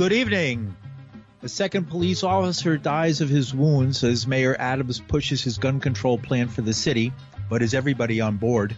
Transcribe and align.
Good 0.00 0.14
evening. 0.14 0.74
A 1.42 1.48
second 1.50 1.90
police 1.90 2.24
officer 2.24 2.78
dies 2.78 3.20
of 3.20 3.28
his 3.28 3.54
wounds 3.54 4.02
as 4.02 4.26
Mayor 4.26 4.56
Adams 4.58 4.98
pushes 4.98 5.42
his 5.42 5.58
gun 5.58 5.78
control 5.78 6.16
plan 6.16 6.48
for 6.48 6.62
the 6.62 6.72
city, 6.72 7.12
but 7.50 7.60
is 7.60 7.74
everybody 7.74 8.18
on 8.18 8.38
board? 8.38 8.74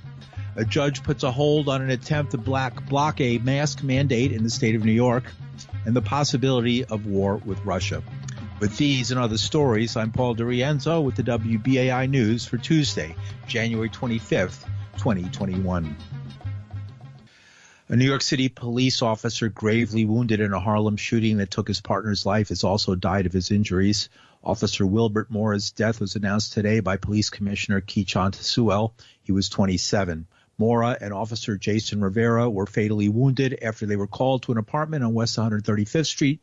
A 0.56 0.64
judge 0.64 1.04
puts 1.04 1.22
a 1.22 1.30
hold 1.30 1.68
on 1.68 1.80
an 1.80 1.90
attempt 1.90 2.32
to 2.32 2.38
black 2.38 2.88
block 2.88 3.20
a 3.20 3.38
mask 3.38 3.84
mandate 3.84 4.32
in 4.32 4.42
the 4.42 4.50
state 4.50 4.74
of 4.74 4.84
New 4.84 4.90
York 4.90 5.22
and 5.86 5.94
the 5.94 6.02
possibility 6.02 6.84
of 6.86 7.06
war 7.06 7.36
with 7.36 7.64
Russia. 7.64 8.02
With 8.58 8.76
these 8.76 9.12
and 9.12 9.20
other 9.20 9.38
stories, 9.38 9.96
I'm 9.96 10.10
Paul 10.10 10.34
DiRienzo 10.34 11.04
with 11.04 11.14
the 11.14 11.22
WBAI 11.22 12.10
News 12.10 12.46
for 12.46 12.58
Tuesday, 12.58 13.14
January 13.46 13.90
25th, 13.90 14.64
2021. 14.98 15.96
A 17.92 17.94
New 17.94 18.06
York 18.06 18.22
City 18.22 18.48
police 18.48 19.02
officer 19.02 19.50
gravely 19.50 20.06
wounded 20.06 20.40
in 20.40 20.54
a 20.54 20.58
Harlem 20.58 20.96
shooting 20.96 21.36
that 21.36 21.50
took 21.50 21.68
his 21.68 21.82
partner's 21.82 22.24
life 22.24 22.48
has 22.48 22.64
also 22.64 22.94
died 22.94 23.26
of 23.26 23.34
his 23.34 23.50
injuries. 23.50 24.08
Officer 24.42 24.86
Wilbert 24.86 25.30
Mora's 25.30 25.72
death 25.72 26.00
was 26.00 26.16
announced 26.16 26.54
today 26.54 26.80
by 26.80 26.96
Police 26.96 27.28
Commissioner 27.28 27.82
Keechant 27.82 28.34
Sewell. 28.34 28.94
He 29.22 29.32
was 29.32 29.50
27. 29.50 30.26
Mora 30.56 30.96
and 31.02 31.12
Officer 31.12 31.58
Jason 31.58 32.00
Rivera 32.00 32.48
were 32.48 32.64
fatally 32.64 33.10
wounded 33.10 33.58
after 33.60 33.84
they 33.84 33.96
were 33.96 34.06
called 34.06 34.44
to 34.44 34.52
an 34.52 34.58
apartment 34.58 35.04
on 35.04 35.12
West 35.12 35.36
135th 35.36 36.06
Street 36.06 36.40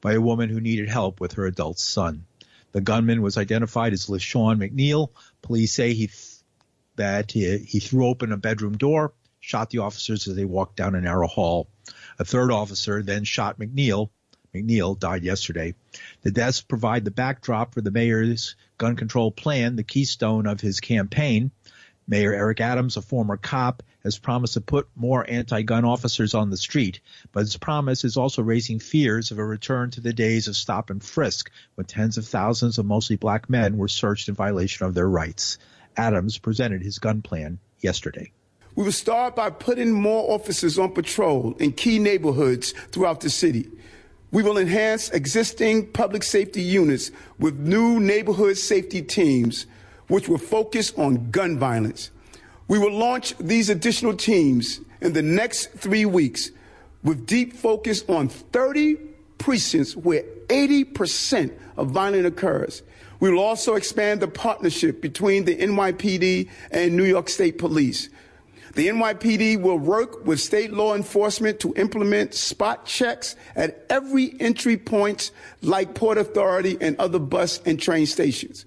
by 0.00 0.12
a 0.12 0.20
woman 0.20 0.48
who 0.48 0.60
needed 0.60 0.88
help 0.88 1.20
with 1.20 1.32
her 1.32 1.46
adult 1.46 1.80
son. 1.80 2.24
The 2.70 2.80
gunman 2.80 3.20
was 3.20 3.36
identified 3.36 3.94
as 3.94 4.06
LaShawn 4.06 4.58
McNeil. 4.60 5.08
Police 5.42 5.74
say 5.74 5.94
he 5.94 6.06
th- 6.06 6.36
that 6.94 7.32
he, 7.32 7.58
he 7.58 7.80
threw 7.80 8.06
open 8.06 8.30
a 8.30 8.36
bedroom 8.36 8.76
door, 8.76 9.12
shot 9.40 9.70
the 9.70 9.78
officers 9.78 10.28
as 10.28 10.36
they 10.36 10.44
walked 10.44 10.76
down 10.76 10.94
a 10.94 11.00
narrow 11.00 11.28
hall. 11.28 11.68
A 12.18 12.24
third 12.24 12.50
officer 12.50 13.02
then 13.02 13.24
shot 13.24 13.58
McNeil. 13.58 14.10
McNeil 14.54 14.98
died 14.98 15.24
yesterday. 15.24 15.74
The 16.22 16.30
deaths 16.30 16.60
provide 16.60 17.04
the 17.04 17.10
backdrop 17.10 17.74
for 17.74 17.80
the 17.80 17.90
mayor's 17.90 18.56
gun 18.78 18.96
control 18.96 19.30
plan, 19.30 19.76
the 19.76 19.82
keystone 19.82 20.46
of 20.46 20.60
his 20.60 20.80
campaign. 20.80 21.50
Mayor 22.06 22.32
Eric 22.32 22.60
Adams, 22.62 22.96
a 22.96 23.02
former 23.02 23.36
cop, 23.36 23.82
has 24.02 24.18
promised 24.18 24.54
to 24.54 24.62
put 24.62 24.88
more 24.96 25.28
anti-gun 25.28 25.84
officers 25.84 26.34
on 26.34 26.48
the 26.48 26.56
street, 26.56 27.00
but 27.32 27.40
his 27.40 27.58
promise 27.58 28.04
is 28.04 28.16
also 28.16 28.42
raising 28.42 28.78
fears 28.78 29.30
of 29.30 29.38
a 29.38 29.44
return 29.44 29.90
to 29.90 30.00
the 30.00 30.14
days 30.14 30.48
of 30.48 30.56
stop 30.56 30.88
and 30.88 31.04
frisk 31.04 31.50
when 31.74 31.84
tens 31.84 32.16
of 32.16 32.26
thousands 32.26 32.78
of 32.78 32.86
mostly 32.86 33.16
black 33.16 33.50
men 33.50 33.76
were 33.76 33.88
searched 33.88 34.28
in 34.30 34.34
violation 34.34 34.86
of 34.86 34.94
their 34.94 35.08
rights. 35.08 35.58
Adams 35.96 36.38
presented 36.38 36.80
his 36.80 36.98
gun 36.98 37.20
plan 37.20 37.58
yesterday. 37.80 38.32
We 38.78 38.84
will 38.84 38.92
start 38.92 39.34
by 39.34 39.50
putting 39.50 39.90
more 39.90 40.32
officers 40.32 40.78
on 40.78 40.92
patrol 40.92 41.56
in 41.58 41.72
key 41.72 41.98
neighborhoods 41.98 42.74
throughout 42.92 43.22
the 43.22 43.28
city. 43.28 43.68
We 44.30 44.44
will 44.44 44.56
enhance 44.56 45.10
existing 45.10 45.88
public 45.88 46.22
safety 46.22 46.62
units 46.62 47.10
with 47.40 47.58
new 47.58 47.98
neighborhood 47.98 48.56
safety 48.56 49.02
teams 49.02 49.66
which 50.06 50.28
will 50.28 50.38
focus 50.38 50.92
on 50.96 51.32
gun 51.32 51.58
violence. 51.58 52.12
We 52.68 52.78
will 52.78 52.92
launch 52.92 53.36
these 53.38 53.68
additional 53.68 54.14
teams 54.14 54.78
in 55.00 55.12
the 55.12 55.22
next 55.22 55.72
three 55.72 56.04
weeks 56.04 56.52
with 57.02 57.26
deep 57.26 57.54
focus 57.54 58.04
on 58.08 58.28
30 58.28 58.94
precincts 59.38 59.96
where 59.96 60.22
80% 60.46 61.52
of 61.76 61.90
violence 61.90 62.28
occurs. 62.28 62.84
We 63.18 63.28
will 63.28 63.40
also 63.40 63.74
expand 63.74 64.20
the 64.20 64.28
partnership 64.28 65.02
between 65.02 65.46
the 65.46 65.56
NYPD 65.56 66.48
and 66.70 66.96
New 66.96 67.02
York 67.02 67.28
State 67.28 67.58
Police. 67.58 68.08
The 68.74 68.88
NYPD 68.88 69.60
will 69.60 69.78
work 69.78 70.26
with 70.26 70.40
state 70.40 70.72
law 70.72 70.94
enforcement 70.94 71.60
to 71.60 71.74
implement 71.74 72.34
spot 72.34 72.84
checks 72.86 73.34
at 73.56 73.84
every 73.88 74.34
entry 74.40 74.76
point 74.76 75.30
like 75.62 75.94
Port 75.94 76.18
Authority 76.18 76.76
and 76.80 76.96
other 76.98 77.18
bus 77.18 77.60
and 77.64 77.80
train 77.80 78.06
stations. 78.06 78.66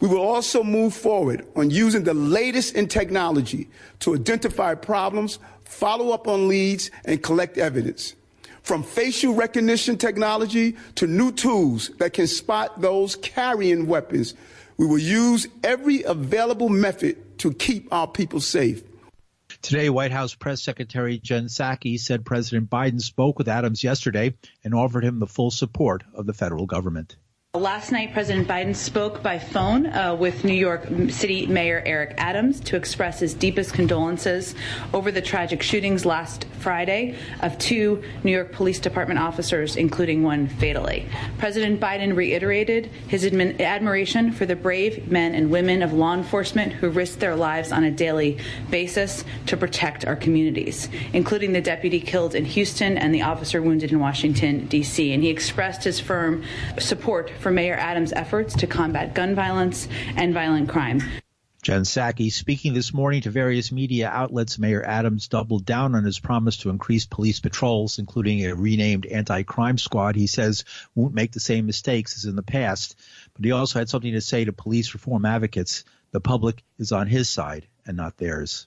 We 0.00 0.08
will 0.08 0.20
also 0.20 0.64
move 0.64 0.94
forward 0.94 1.46
on 1.54 1.70
using 1.70 2.04
the 2.04 2.14
latest 2.14 2.74
in 2.74 2.88
technology 2.88 3.68
to 4.00 4.14
identify 4.14 4.74
problems, 4.74 5.38
follow 5.64 6.10
up 6.10 6.26
on 6.26 6.48
leads, 6.48 6.90
and 7.04 7.22
collect 7.22 7.56
evidence. 7.56 8.14
From 8.62 8.82
facial 8.82 9.34
recognition 9.34 9.98
technology 9.98 10.76
to 10.96 11.06
new 11.06 11.32
tools 11.32 11.90
that 11.98 12.12
can 12.12 12.26
spot 12.26 12.80
those 12.80 13.16
carrying 13.16 13.86
weapons, 13.86 14.34
we 14.76 14.86
will 14.86 14.98
use 14.98 15.46
every 15.62 16.02
available 16.02 16.68
method 16.68 17.38
to 17.38 17.52
keep 17.52 17.92
our 17.92 18.06
people 18.06 18.40
safe. 18.40 18.82
Today, 19.62 19.90
White 19.90 20.10
House 20.10 20.34
Press 20.34 20.60
Secretary 20.60 21.18
Jen 21.18 21.46
Psaki 21.46 21.96
said 21.96 22.24
President 22.24 22.68
Biden 22.68 23.00
spoke 23.00 23.38
with 23.38 23.46
Adams 23.46 23.84
yesterday 23.84 24.34
and 24.64 24.74
offered 24.74 25.04
him 25.04 25.20
the 25.20 25.26
full 25.28 25.52
support 25.52 26.02
of 26.14 26.26
the 26.26 26.34
federal 26.34 26.66
government. 26.66 27.16
Last 27.54 27.92
night, 27.92 28.14
President 28.14 28.48
Biden 28.48 28.74
spoke 28.74 29.22
by 29.22 29.38
phone 29.38 29.84
uh, 29.84 30.14
with 30.14 30.42
New 30.42 30.54
York 30.54 30.88
City 31.10 31.46
Mayor 31.46 31.82
Eric 31.84 32.14
Adams 32.16 32.60
to 32.60 32.76
express 32.76 33.20
his 33.20 33.34
deepest 33.34 33.74
condolences 33.74 34.54
over 34.94 35.12
the 35.12 35.20
tragic 35.20 35.62
shootings 35.62 36.06
last 36.06 36.46
Friday 36.60 37.14
of 37.40 37.58
two 37.58 38.02
New 38.24 38.32
York 38.32 38.52
Police 38.52 38.80
Department 38.80 39.20
officers, 39.20 39.76
including 39.76 40.22
one 40.22 40.46
fatally. 40.48 41.06
President 41.36 41.78
Biden 41.78 42.16
reiterated 42.16 42.86
his 43.06 43.22
admi- 43.24 43.60
admiration 43.60 44.32
for 44.32 44.46
the 44.46 44.56
brave 44.56 45.12
men 45.12 45.34
and 45.34 45.50
women 45.50 45.82
of 45.82 45.92
law 45.92 46.14
enforcement 46.14 46.72
who 46.72 46.88
risk 46.88 47.18
their 47.18 47.36
lives 47.36 47.70
on 47.70 47.84
a 47.84 47.90
daily 47.90 48.38
basis 48.70 49.24
to 49.44 49.58
protect 49.58 50.06
our 50.06 50.16
communities, 50.16 50.88
including 51.12 51.52
the 51.52 51.60
deputy 51.60 52.00
killed 52.00 52.34
in 52.34 52.46
Houston 52.46 52.96
and 52.96 53.14
the 53.14 53.20
officer 53.20 53.60
wounded 53.60 53.92
in 53.92 54.00
Washington, 54.00 54.66
D.C. 54.68 55.12
And 55.12 55.22
he 55.22 55.28
expressed 55.28 55.84
his 55.84 56.00
firm 56.00 56.44
support 56.78 57.30
for 57.42 57.50
Mayor 57.50 57.76
Adams' 57.76 58.12
efforts 58.12 58.54
to 58.56 58.66
combat 58.66 59.14
gun 59.14 59.34
violence 59.34 59.88
and 60.16 60.32
violent 60.32 60.68
crime. 60.68 61.02
Jen 61.62 61.82
Psaki 61.82 62.32
speaking 62.32 62.74
this 62.74 62.92
morning 62.92 63.22
to 63.22 63.30
various 63.30 63.70
media 63.70 64.08
outlets, 64.08 64.58
Mayor 64.58 64.84
Adams 64.84 65.28
doubled 65.28 65.64
down 65.64 65.94
on 65.94 66.02
his 66.02 66.18
promise 66.18 66.56
to 66.58 66.70
increase 66.70 67.06
police 67.06 67.38
patrols, 67.38 68.00
including 68.00 68.44
a 68.44 68.56
renamed 68.56 69.06
anti-crime 69.06 69.78
squad 69.78 70.16
he 70.16 70.26
says 70.26 70.64
won't 70.96 71.14
make 71.14 71.30
the 71.30 71.38
same 71.38 71.66
mistakes 71.66 72.16
as 72.16 72.24
in 72.24 72.34
the 72.34 72.42
past. 72.42 72.98
But 73.34 73.44
he 73.44 73.52
also 73.52 73.78
had 73.78 73.88
something 73.88 74.12
to 74.12 74.20
say 74.20 74.44
to 74.44 74.52
police 74.52 74.92
reform 74.92 75.24
advocates. 75.24 75.84
The 76.10 76.20
public 76.20 76.64
is 76.78 76.90
on 76.90 77.06
his 77.06 77.28
side 77.28 77.68
and 77.86 77.96
not 77.96 78.16
theirs. 78.16 78.66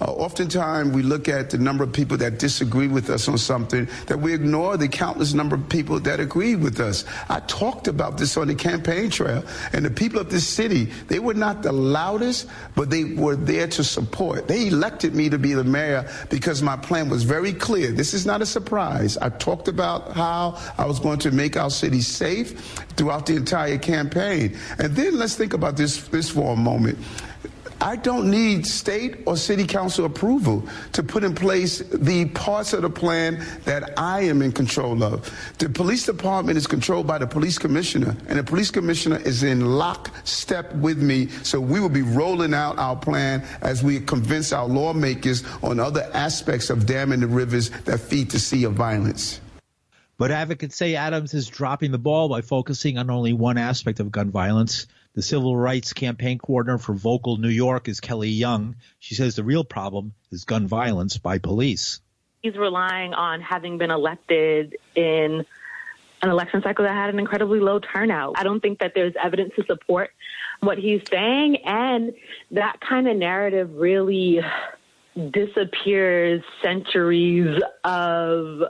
Uh, 0.00 0.04
oftentimes, 0.04 0.92
we 0.94 1.02
look 1.02 1.28
at 1.28 1.50
the 1.50 1.58
number 1.58 1.82
of 1.82 1.92
people 1.92 2.16
that 2.16 2.38
disagree 2.38 2.86
with 2.86 3.10
us 3.10 3.28
on 3.28 3.36
something, 3.36 3.88
that 4.06 4.18
we 4.18 4.32
ignore 4.32 4.76
the 4.76 4.86
countless 4.86 5.34
number 5.34 5.56
of 5.56 5.68
people 5.68 5.98
that 5.98 6.20
agree 6.20 6.54
with 6.54 6.78
us. 6.78 7.04
I 7.28 7.40
talked 7.40 7.88
about 7.88 8.16
this 8.16 8.36
on 8.36 8.46
the 8.46 8.54
campaign 8.54 9.10
trail, 9.10 9.44
and 9.72 9.84
the 9.84 9.90
people 9.90 10.20
of 10.20 10.30
this 10.30 10.46
city, 10.46 10.84
they 11.08 11.18
were 11.18 11.34
not 11.34 11.62
the 11.62 11.72
loudest, 11.72 12.48
but 12.76 12.90
they 12.90 13.04
were 13.04 13.34
there 13.34 13.66
to 13.68 13.82
support. 13.82 14.46
They 14.46 14.68
elected 14.68 15.14
me 15.14 15.28
to 15.30 15.38
be 15.38 15.54
the 15.54 15.64
mayor 15.64 16.08
because 16.30 16.62
my 16.62 16.76
plan 16.76 17.08
was 17.08 17.24
very 17.24 17.52
clear. 17.52 17.90
This 17.90 18.14
is 18.14 18.24
not 18.24 18.40
a 18.40 18.46
surprise. 18.46 19.18
I 19.18 19.30
talked 19.30 19.66
about 19.66 20.12
how 20.12 20.58
I 20.78 20.86
was 20.86 21.00
going 21.00 21.18
to 21.20 21.32
make 21.32 21.56
our 21.56 21.70
city 21.70 22.00
safe 22.02 22.60
throughout 22.96 23.26
the 23.26 23.34
entire 23.34 23.78
campaign. 23.78 24.56
And 24.78 24.94
then 24.94 25.18
let's 25.18 25.34
think 25.34 25.54
about 25.54 25.76
this, 25.76 26.06
this 26.08 26.30
for 26.30 26.52
a 26.52 26.56
moment. 26.56 26.98
I 27.80 27.94
don't 27.94 28.28
need 28.28 28.66
state 28.66 29.18
or 29.24 29.36
city 29.36 29.64
council 29.64 30.04
approval 30.04 30.66
to 30.92 31.02
put 31.02 31.22
in 31.22 31.34
place 31.34 31.78
the 31.78 32.26
parts 32.26 32.72
of 32.72 32.82
the 32.82 32.90
plan 32.90 33.44
that 33.64 33.96
I 33.96 34.22
am 34.22 34.42
in 34.42 34.50
control 34.50 35.04
of. 35.04 35.32
The 35.58 35.68
police 35.68 36.04
department 36.04 36.58
is 36.58 36.66
controlled 36.66 37.06
by 37.06 37.18
the 37.18 37.26
police 37.26 37.56
commissioner, 37.56 38.16
and 38.28 38.38
the 38.38 38.42
police 38.42 38.72
commissioner 38.72 39.18
is 39.18 39.44
in 39.44 39.64
lockstep 39.64 40.74
with 40.74 41.00
me. 41.00 41.28
So 41.44 41.60
we 41.60 41.78
will 41.78 41.88
be 41.88 42.02
rolling 42.02 42.52
out 42.52 42.78
our 42.78 42.96
plan 42.96 43.46
as 43.60 43.82
we 43.84 44.00
convince 44.00 44.52
our 44.52 44.66
lawmakers 44.66 45.44
on 45.62 45.78
other 45.78 46.10
aspects 46.14 46.70
of 46.70 46.84
damming 46.84 47.20
the 47.20 47.28
rivers 47.28 47.70
that 47.84 48.00
feed 48.00 48.30
the 48.30 48.40
sea 48.40 48.64
of 48.64 48.72
violence. 48.72 49.40
But 50.18 50.32
advocates 50.32 50.74
say 50.74 50.96
Adams 50.96 51.32
is 51.32 51.46
dropping 51.46 51.92
the 51.92 51.98
ball 51.98 52.28
by 52.28 52.40
focusing 52.40 52.98
on 52.98 53.08
only 53.08 53.32
one 53.32 53.56
aspect 53.56 54.00
of 54.00 54.10
gun 54.10 54.32
violence 54.32 54.88
the 55.18 55.22
civil 55.22 55.56
rights 55.56 55.94
campaign 55.94 56.38
coordinator 56.38 56.78
for 56.78 56.92
Vocal 56.92 57.38
New 57.38 57.48
York 57.48 57.88
is 57.88 57.98
Kelly 57.98 58.28
Young. 58.28 58.76
She 59.00 59.16
says 59.16 59.34
the 59.34 59.42
real 59.42 59.64
problem 59.64 60.14
is 60.30 60.44
gun 60.44 60.68
violence 60.68 61.18
by 61.18 61.38
police. 61.38 61.98
He's 62.40 62.56
relying 62.56 63.14
on 63.14 63.40
having 63.40 63.78
been 63.78 63.90
elected 63.90 64.76
in 64.94 65.44
an 66.22 66.30
election 66.30 66.62
cycle 66.62 66.84
that 66.84 66.94
had 66.94 67.10
an 67.10 67.18
incredibly 67.18 67.58
low 67.58 67.80
turnout. 67.80 68.34
I 68.38 68.44
don't 68.44 68.60
think 68.60 68.78
that 68.78 68.92
there's 68.94 69.14
evidence 69.20 69.54
to 69.56 69.64
support 69.64 70.12
what 70.60 70.78
he's 70.78 71.02
saying, 71.10 71.64
and 71.64 72.14
that 72.52 72.80
kind 72.80 73.08
of 73.08 73.16
narrative 73.16 73.74
really 73.74 74.40
disappears 75.32 76.44
centuries 76.62 77.60
of 77.82 78.62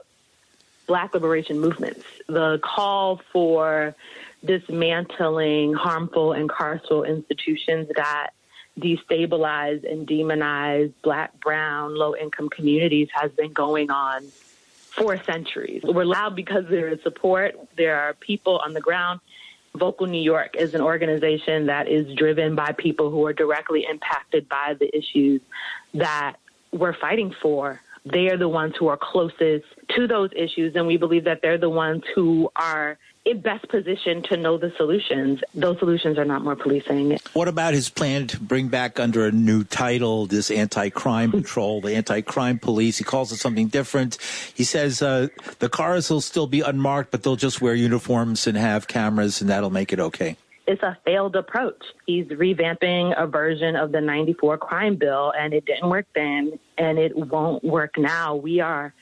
black 0.87 1.13
liberation 1.13 1.61
movements. 1.61 2.07
The 2.27 2.59
call 2.63 3.21
for 3.35 3.95
dismantling 4.45 5.75
harmful 5.75 6.33
and 6.33 6.49
carceral 6.49 7.07
institutions 7.07 7.89
that 7.97 8.31
destabilize 8.79 9.91
and 9.91 10.07
demonize 10.07 10.93
black, 11.03 11.39
brown, 11.41 11.97
low 11.97 12.15
income 12.15 12.49
communities 12.49 13.09
has 13.13 13.31
been 13.33 13.53
going 13.53 13.91
on 13.91 14.23
for 14.97 15.23
centuries. 15.25 15.83
We're 15.85 16.05
loud 16.05 16.37
because 16.37 16.65
there 16.69 16.89
is 16.89 17.03
support. 17.03 17.57
There 17.77 17.99
are 17.99 18.15
people 18.15 18.59
on 18.59 18.75
the 18.75 18.81
ground. 18.81 19.21
Vocal 19.75 20.07
New 20.07 20.23
York 20.23 20.57
is 20.59 20.75
an 20.75 20.81
organization 20.81 21.67
that 21.67 21.89
is 21.89 22.13
driven 22.15 22.55
by 22.55 22.73
people 22.73 23.11
who 23.11 23.25
are 23.27 23.33
directly 23.33 23.87
impacted 23.89 24.49
by 24.49 24.75
the 24.79 24.97
issues 24.97 25.41
that 25.95 26.37
we're 26.73 26.95
fighting 26.95 27.35
for. 27.43 27.81
They 28.05 28.29
are 28.31 28.37
the 28.37 28.49
ones 28.49 28.75
who 28.79 28.89
are 28.89 28.97
closest 28.97 29.67
to 29.97 30.07
those 30.07 30.31
issues, 30.35 30.75
and 30.75 30.87
we 30.87 30.97
believe 30.97 31.25
that 31.25 31.43
they're 31.43 31.59
the 31.59 31.71
ones 31.71 32.03
who 32.15 32.51
are 32.57 32.99
in 33.29 33.41
best 33.41 33.69
position 33.69 34.23
to 34.25 34.37
know 34.37 34.57
the 34.59 34.73
solutions. 34.77 35.41
Those 35.55 35.79
solutions 35.79 36.19
are 36.19 36.25
not 36.25 36.43
more 36.43 36.57
policing. 36.57 37.19
What 37.35 37.49
about 37.49 37.75
his 37.75 37.89
plan 37.89 38.27
to 38.29 38.41
bring 38.41 38.69
back 38.69 38.99
under 38.99 39.27
a 39.27 39.33
new 39.33 39.65
title 39.65 40.27
this 40.27 40.51
anti-crime 40.51 41.33
patrol, 41.33 41.81
the 41.81 41.95
anti-crime 41.95 42.59
police? 42.59 42.99
He 42.99 43.05
calls 43.05 43.33
it 43.33 43.37
something 43.37 43.69
different. 43.69 44.19
He 44.55 44.65
says 44.65 45.03
uh, 45.03 45.29
the 45.59 45.69
cars 45.69 46.11
will 46.11 46.21
still 46.21 46.47
be 46.47 46.61
unmarked, 46.61 47.11
but 47.11 47.23
they'll 47.23 47.37
just 47.37 47.61
wear 47.61 47.75
uniforms 47.75 48.47
and 48.47 48.57
have 48.57 48.89
cameras, 48.89 49.41
and 49.41 49.51
that'll 49.51 49.71
make 49.71 49.93
it 49.93 50.01
okay 50.01 50.37
it's 50.69 50.83
a 50.83 50.99
failed 51.03 51.35
approach. 51.35 51.83
He's 52.05 52.27
revamping 52.27 53.15
a 53.19 53.27
version 53.27 53.75
of 53.75 53.91
the 53.91 54.03
94 54.03 54.59
crime 54.59 54.97
bill 54.97 55.33
and 55.37 55.55
it 55.55 55.65
didn't 55.65 55.89
work 55.89 56.07
then 56.15 56.59
and 56.77 56.99
it 56.99 57.17
won't 57.17 57.65
work 57.65 57.97
now. 57.97 58.37
We 58.37 58.61
are 58.61 58.93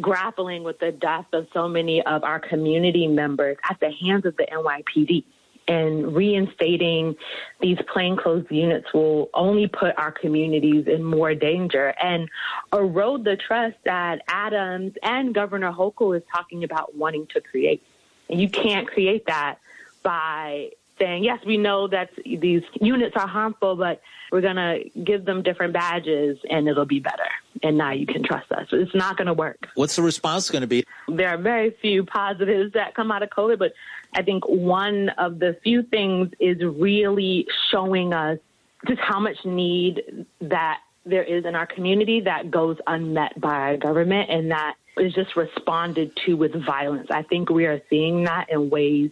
grappling 0.00 0.62
with 0.62 0.78
the 0.78 0.92
death 0.92 1.26
of 1.32 1.46
so 1.52 1.68
many 1.68 2.02
of 2.02 2.24
our 2.24 2.38
community 2.38 3.06
members 3.06 3.56
at 3.68 3.78
the 3.80 3.90
hands 3.90 4.26
of 4.26 4.36
the 4.36 4.44
NYPD. 4.44 5.24
And 5.68 6.14
reinstating 6.14 7.16
these 7.60 7.78
plainclothes 7.92 8.46
units 8.50 8.92
will 8.94 9.30
only 9.34 9.66
put 9.66 9.98
our 9.98 10.12
communities 10.12 10.86
in 10.86 11.02
more 11.02 11.34
danger 11.34 11.92
and 12.00 12.28
erode 12.72 13.24
the 13.24 13.36
trust 13.36 13.74
that 13.84 14.22
Adams 14.28 14.92
and 15.02 15.34
Governor 15.34 15.72
Hochul 15.72 16.16
is 16.16 16.22
talking 16.32 16.62
about 16.62 16.94
wanting 16.94 17.26
to 17.34 17.40
create. 17.40 17.82
And 18.30 18.40
you 18.40 18.48
can't 18.48 18.86
create 18.86 19.26
that 19.26 19.58
by 20.04 20.70
saying, 21.00 21.24
yes, 21.24 21.40
we 21.44 21.56
know 21.56 21.88
that 21.88 22.10
these 22.24 22.62
units 22.80 23.16
are 23.16 23.26
harmful, 23.26 23.74
but 23.74 24.00
we're 24.30 24.40
going 24.40 24.56
to 24.56 24.88
give 25.00 25.24
them 25.24 25.42
different 25.42 25.72
badges 25.72 26.38
and 26.48 26.68
it'll 26.68 26.86
be 26.86 27.00
better. 27.00 27.28
And 27.62 27.78
now 27.78 27.92
you 27.92 28.06
can 28.06 28.22
trust 28.22 28.50
us. 28.52 28.66
It's 28.72 28.94
not 28.94 29.16
going 29.16 29.26
to 29.26 29.34
work. 29.34 29.68
What's 29.74 29.96
the 29.96 30.02
response 30.02 30.50
going 30.50 30.62
to 30.62 30.66
be? 30.66 30.84
There 31.08 31.28
are 31.28 31.38
very 31.38 31.76
few 31.82 32.04
positives 32.04 32.72
that 32.74 32.94
come 32.94 33.10
out 33.10 33.22
of 33.22 33.30
COVID, 33.30 33.58
but 33.58 33.72
I 34.14 34.22
think 34.22 34.46
one 34.46 35.10
of 35.10 35.38
the 35.38 35.58
few 35.62 35.82
things 35.82 36.30
is 36.40 36.58
really 36.62 37.46
showing 37.70 38.12
us 38.12 38.38
just 38.86 39.00
how 39.00 39.20
much 39.20 39.36
need 39.44 40.26
that 40.40 40.80
there 41.04 41.22
is 41.22 41.44
in 41.44 41.54
our 41.54 41.66
community 41.66 42.20
that 42.22 42.50
goes 42.50 42.76
unmet 42.86 43.40
by 43.40 43.54
our 43.54 43.76
government 43.76 44.28
and 44.30 44.50
that 44.50 44.74
is 44.98 45.12
just 45.14 45.36
responded 45.36 46.10
to 46.26 46.34
with 46.34 46.52
violence. 46.64 47.08
I 47.10 47.22
think 47.22 47.50
we 47.50 47.66
are 47.66 47.80
seeing 47.88 48.24
that 48.24 48.46
in 48.50 48.70
ways 48.70 49.10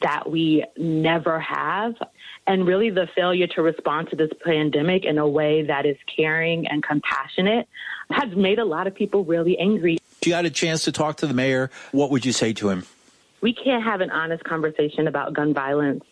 that 0.00 0.30
we 0.30 0.64
never 0.76 1.40
have. 1.40 1.94
And 2.46 2.66
really, 2.66 2.90
the 2.90 3.08
failure 3.14 3.46
to 3.48 3.62
respond 3.62 4.10
to 4.10 4.16
this 4.16 4.30
pandemic 4.44 5.04
in 5.04 5.18
a 5.18 5.26
way 5.26 5.62
that 5.62 5.86
is 5.86 5.96
caring 6.14 6.66
and 6.66 6.82
compassionate 6.82 7.68
has 8.10 8.34
made 8.36 8.58
a 8.58 8.64
lot 8.64 8.86
of 8.86 8.94
people 8.94 9.24
really 9.24 9.58
angry. 9.58 9.98
If 10.20 10.28
you 10.28 10.34
had 10.34 10.44
a 10.44 10.50
chance 10.50 10.84
to 10.84 10.92
talk 10.92 11.16
to 11.18 11.26
the 11.26 11.34
mayor, 11.34 11.70
what 11.92 12.10
would 12.10 12.26
you 12.26 12.32
say 12.32 12.52
to 12.54 12.68
him? 12.68 12.84
We 13.40 13.54
can't 13.54 13.82
have 13.82 14.00
an 14.00 14.10
honest 14.10 14.44
conversation 14.44 15.08
about 15.08 15.32
gun 15.32 15.54
violence 15.54 16.04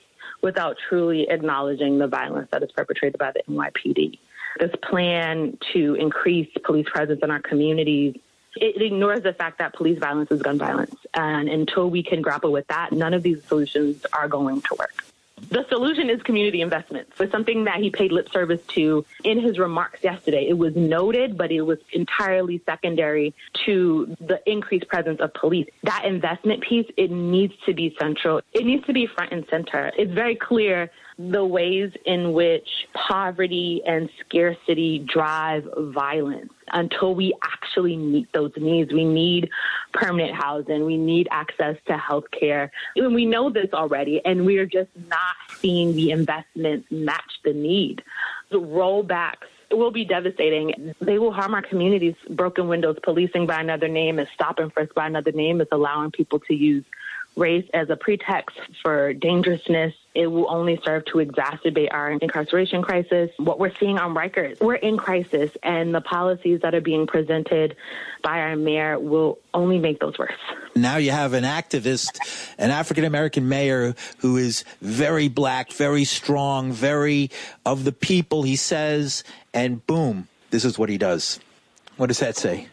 without 0.42 0.76
truly 0.88 1.28
acknowledging 1.28 1.98
the 1.98 2.08
violence 2.08 2.48
that 2.50 2.62
is 2.62 2.72
perpetrated 2.72 3.18
by 3.18 3.32
the 3.32 3.42
NYPD. 3.48 4.18
This 4.58 4.72
plan 4.82 5.56
to 5.72 5.94
increase 5.94 6.48
police 6.64 6.86
presence 6.90 7.20
in 7.22 7.30
our 7.30 7.40
communities 7.40 8.16
it 8.56 8.82
ignores 8.82 9.22
the 9.22 9.32
fact 9.32 9.58
that 9.58 9.74
police 9.74 9.98
violence 9.98 10.30
is 10.30 10.42
gun 10.42 10.58
violence. 10.58 10.94
And 11.14 11.48
until 11.48 11.88
we 11.88 12.02
can 12.02 12.20
grapple 12.20 12.52
with 12.52 12.66
that, 12.68 12.92
none 12.92 13.14
of 13.14 13.22
these 13.22 13.42
solutions 13.44 14.04
are 14.12 14.28
going 14.28 14.60
to 14.62 14.76
work. 14.78 15.04
The 15.50 15.66
solution 15.68 16.08
is 16.08 16.22
community 16.22 16.60
investment 16.60 17.12
for 17.14 17.28
something 17.28 17.64
that 17.64 17.80
he 17.80 17.90
paid 17.90 18.12
lip 18.12 18.30
service 18.30 18.60
to 18.68 19.04
in 19.24 19.40
his 19.40 19.58
remarks 19.58 20.02
yesterday. 20.02 20.46
It 20.48 20.56
was 20.56 20.74
noted, 20.76 21.36
but 21.36 21.50
it 21.50 21.62
was 21.62 21.78
entirely 21.92 22.62
secondary 22.64 23.34
to 23.66 24.16
the 24.20 24.40
increased 24.50 24.88
presence 24.88 25.20
of 25.20 25.34
police. 25.34 25.68
That 25.82 26.04
investment 26.04 26.62
piece, 26.62 26.86
it 26.96 27.10
needs 27.10 27.54
to 27.66 27.74
be 27.74 27.94
central. 27.98 28.40
It 28.52 28.64
needs 28.64 28.86
to 28.86 28.92
be 28.92 29.06
front 29.06 29.32
and 29.32 29.46
center. 29.50 29.92
It's 29.96 30.12
very 30.12 30.36
clear 30.36 30.90
the 31.18 31.44
ways 31.44 31.92
in 32.04 32.32
which 32.32 32.68
poverty 32.94 33.82
and 33.86 34.08
scarcity 34.20 34.98
drive 34.98 35.68
violence 35.76 36.52
until 36.68 37.14
we 37.14 37.34
actually 37.44 37.96
meet 37.96 38.32
those 38.32 38.52
needs. 38.56 38.92
We 38.92 39.04
need 39.04 39.50
permanent 39.92 40.34
housing. 40.34 40.84
We 40.84 40.96
need 40.96 41.28
access 41.30 41.76
to 41.86 41.98
health 41.98 42.30
care. 42.30 42.70
And 42.96 43.14
we 43.14 43.26
know 43.26 43.50
this 43.50 43.68
already, 43.72 44.20
and 44.24 44.46
we're 44.46 44.66
just 44.66 44.90
not 45.08 45.36
seeing 45.58 45.94
the 45.94 46.10
investments 46.10 46.86
match 46.90 47.40
the 47.44 47.52
need. 47.52 48.02
The 48.50 48.60
rollbacks 48.60 49.48
will 49.70 49.90
be 49.90 50.04
devastating. 50.04 50.94
They 51.00 51.18
will 51.18 51.32
harm 51.32 51.54
our 51.54 51.62
communities. 51.62 52.14
Broken 52.30 52.68
windows, 52.68 52.96
policing 53.02 53.46
by 53.46 53.60
another 53.60 53.88
name, 53.88 54.18
is 54.18 54.28
stop 54.34 54.58
and 54.58 54.72
frisk 54.72 54.94
by 54.94 55.06
another 55.06 55.32
name, 55.32 55.60
is 55.60 55.68
allowing 55.72 56.10
people 56.10 56.40
to 56.40 56.54
use 56.54 56.84
race 57.36 57.68
as 57.72 57.88
a 57.90 57.96
pretext 57.96 58.58
for 58.82 59.12
dangerousness. 59.12 59.94
It 60.14 60.26
will 60.26 60.50
only 60.50 60.78
serve 60.84 61.06
to 61.06 61.18
exacerbate 61.18 61.88
our 61.90 62.10
incarceration 62.10 62.82
crisis. 62.82 63.30
What 63.38 63.58
we're 63.58 63.74
seeing 63.76 63.98
on 63.98 64.14
Rikers, 64.14 64.60
we're 64.60 64.74
in 64.74 64.98
crisis, 64.98 65.50
and 65.62 65.94
the 65.94 66.02
policies 66.02 66.60
that 66.60 66.74
are 66.74 66.82
being 66.82 67.06
presented 67.06 67.76
by 68.22 68.40
our 68.40 68.56
mayor 68.56 68.98
will 68.98 69.38
only 69.54 69.78
make 69.78 70.00
those 70.00 70.18
worse. 70.18 70.32
Now 70.74 70.96
you 70.96 71.10
have 71.10 71.32
an 71.32 71.44
activist, 71.44 72.18
an 72.58 72.70
African 72.70 73.04
American 73.04 73.48
mayor 73.48 73.94
who 74.18 74.36
is 74.36 74.64
very 74.82 75.28
black, 75.28 75.72
very 75.72 76.04
strong, 76.04 76.72
very 76.72 77.30
of 77.64 77.84
the 77.84 77.92
people, 77.92 78.42
he 78.42 78.56
says, 78.56 79.24
and 79.54 79.86
boom, 79.86 80.28
this 80.50 80.64
is 80.64 80.78
what 80.78 80.90
he 80.90 80.98
does. 80.98 81.40
What 81.96 82.08
does 82.08 82.18
that 82.18 82.36
say? 82.36 82.68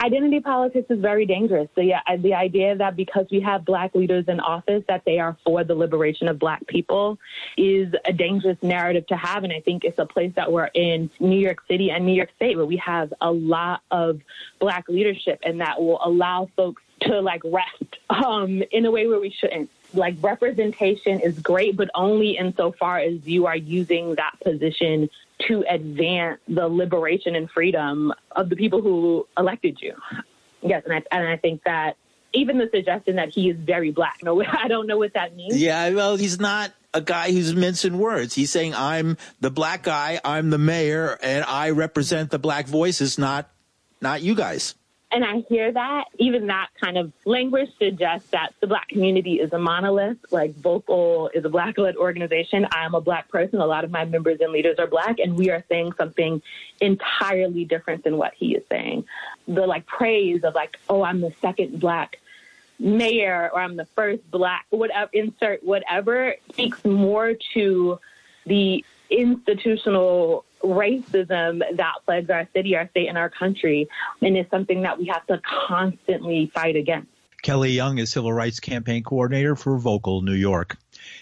Identity 0.00 0.38
politics 0.38 0.88
is 0.90 1.00
very 1.00 1.26
dangerous. 1.26 1.68
The, 1.74 1.94
the 2.20 2.34
idea 2.34 2.76
that 2.76 2.94
because 2.94 3.26
we 3.32 3.40
have 3.40 3.64
black 3.64 3.94
leaders 3.96 4.26
in 4.28 4.38
office 4.38 4.84
that 4.88 5.02
they 5.04 5.18
are 5.18 5.36
for 5.44 5.64
the 5.64 5.74
liberation 5.74 6.28
of 6.28 6.38
black 6.38 6.64
people 6.68 7.18
is 7.56 7.92
a 8.04 8.12
dangerous 8.12 8.58
narrative 8.62 9.08
to 9.08 9.16
have. 9.16 9.42
And 9.42 9.52
I 9.52 9.60
think 9.60 9.82
it's 9.82 9.98
a 9.98 10.06
place 10.06 10.32
that 10.36 10.52
we're 10.52 10.70
in 10.74 11.10
New 11.18 11.38
York 11.38 11.58
City 11.66 11.90
and 11.90 12.06
New 12.06 12.14
York 12.14 12.30
State 12.36 12.56
where 12.56 12.66
we 12.66 12.76
have 12.76 13.12
a 13.20 13.32
lot 13.32 13.82
of 13.90 14.20
black 14.60 14.88
leadership 14.88 15.40
and 15.42 15.60
that 15.60 15.80
will 15.80 16.00
allow 16.04 16.48
folks 16.54 16.82
to 17.00 17.20
like 17.20 17.42
rest 17.44 17.98
um, 18.10 18.62
in 18.70 18.86
a 18.86 18.90
way 18.92 19.08
where 19.08 19.20
we 19.20 19.30
shouldn't 19.30 19.68
like 19.94 20.16
representation 20.20 21.20
is 21.20 21.38
great, 21.38 21.76
but 21.76 21.90
only 21.94 22.36
insofar 22.36 22.98
as 22.98 23.26
you 23.26 23.46
are 23.46 23.56
using 23.56 24.14
that 24.16 24.38
position 24.44 25.08
to 25.46 25.64
advance 25.68 26.40
the 26.48 26.68
liberation 26.68 27.36
and 27.36 27.50
freedom 27.50 28.12
of 28.32 28.48
the 28.48 28.56
people 28.56 28.82
who 28.82 29.26
elected 29.36 29.78
you. 29.80 29.94
Yes, 30.62 30.82
and 30.84 30.94
I, 30.94 31.02
and 31.16 31.28
I 31.28 31.36
think 31.36 31.62
that 31.64 31.96
even 32.32 32.58
the 32.58 32.68
suggestion 32.72 33.16
that 33.16 33.28
he 33.28 33.48
is 33.50 33.56
very 33.56 33.90
black, 33.90 34.18
no, 34.22 34.42
I 34.44 34.68
don't 34.68 34.86
know 34.86 34.98
what 34.98 35.14
that 35.14 35.36
means. 35.36 35.60
Yeah, 35.60 35.90
well, 35.90 36.16
he's 36.16 36.40
not 36.40 36.72
a 36.92 37.00
guy 37.00 37.30
who's 37.32 37.54
mincing 37.54 37.98
words. 37.98 38.34
He's 38.34 38.50
saying, 38.50 38.74
I'm 38.74 39.16
the 39.40 39.50
black 39.50 39.82
guy, 39.82 40.20
I'm 40.24 40.50
the 40.50 40.58
mayor, 40.58 41.18
and 41.22 41.44
I 41.44 41.70
represent 41.70 42.30
the 42.30 42.38
black 42.38 42.66
voices, 42.66 43.18
not 43.18 43.50
not 44.00 44.22
you 44.22 44.34
guys. 44.34 44.74
And 45.10 45.24
I 45.24 45.38
hear 45.48 45.72
that, 45.72 46.04
even 46.18 46.48
that 46.48 46.68
kind 46.78 46.98
of 46.98 47.12
language 47.24 47.70
suggests 47.78 48.28
that 48.30 48.52
the 48.60 48.66
black 48.66 48.88
community 48.88 49.40
is 49.40 49.52
a 49.54 49.58
monolith. 49.58 50.18
Like 50.30 50.54
Vocal 50.54 51.30
is 51.32 51.46
a 51.46 51.48
black 51.48 51.78
led 51.78 51.96
organization. 51.96 52.66
I 52.70 52.84
am 52.84 52.94
a 52.94 53.00
black 53.00 53.28
person. 53.30 53.60
A 53.60 53.66
lot 53.66 53.84
of 53.84 53.90
my 53.90 54.04
members 54.04 54.38
and 54.40 54.52
leaders 54.52 54.78
are 54.78 54.86
black, 54.86 55.18
and 55.18 55.34
we 55.34 55.50
are 55.50 55.64
saying 55.70 55.94
something 55.94 56.42
entirely 56.80 57.64
different 57.64 58.04
than 58.04 58.18
what 58.18 58.34
he 58.34 58.54
is 58.54 58.64
saying. 58.68 59.06
The 59.46 59.66
like 59.66 59.86
praise 59.86 60.44
of 60.44 60.54
like, 60.54 60.78
oh, 60.90 61.02
I'm 61.02 61.22
the 61.22 61.32
second 61.40 61.80
black 61.80 62.18
mayor 62.78 63.50
or 63.52 63.60
I'm 63.60 63.76
the 63.76 63.86
first 63.86 64.30
black, 64.30 64.66
whatever, 64.70 65.10
insert 65.14 65.64
whatever, 65.64 66.34
speaks 66.50 66.84
more 66.84 67.34
to 67.54 67.98
the 68.46 68.84
institutional 69.10 70.44
racism 70.62 71.60
that 71.76 71.94
plagues 72.04 72.30
our 72.30 72.48
city, 72.54 72.76
our 72.76 72.88
state, 72.90 73.08
and 73.08 73.18
our 73.18 73.30
country, 73.30 73.88
and 74.22 74.36
is 74.36 74.46
something 74.50 74.82
that 74.82 74.98
we 74.98 75.06
have 75.06 75.26
to 75.26 75.40
constantly 75.68 76.50
fight 76.54 76.76
against. 76.76 77.08
Kelly 77.40 77.70
Young 77.70 77.98
is 77.98 78.10
Civil 78.10 78.32
Rights 78.32 78.58
Campaign 78.58 79.04
Coordinator 79.04 79.54
for 79.54 79.78
Vocal 79.78 80.22
New 80.22 80.34
York. 80.34 80.76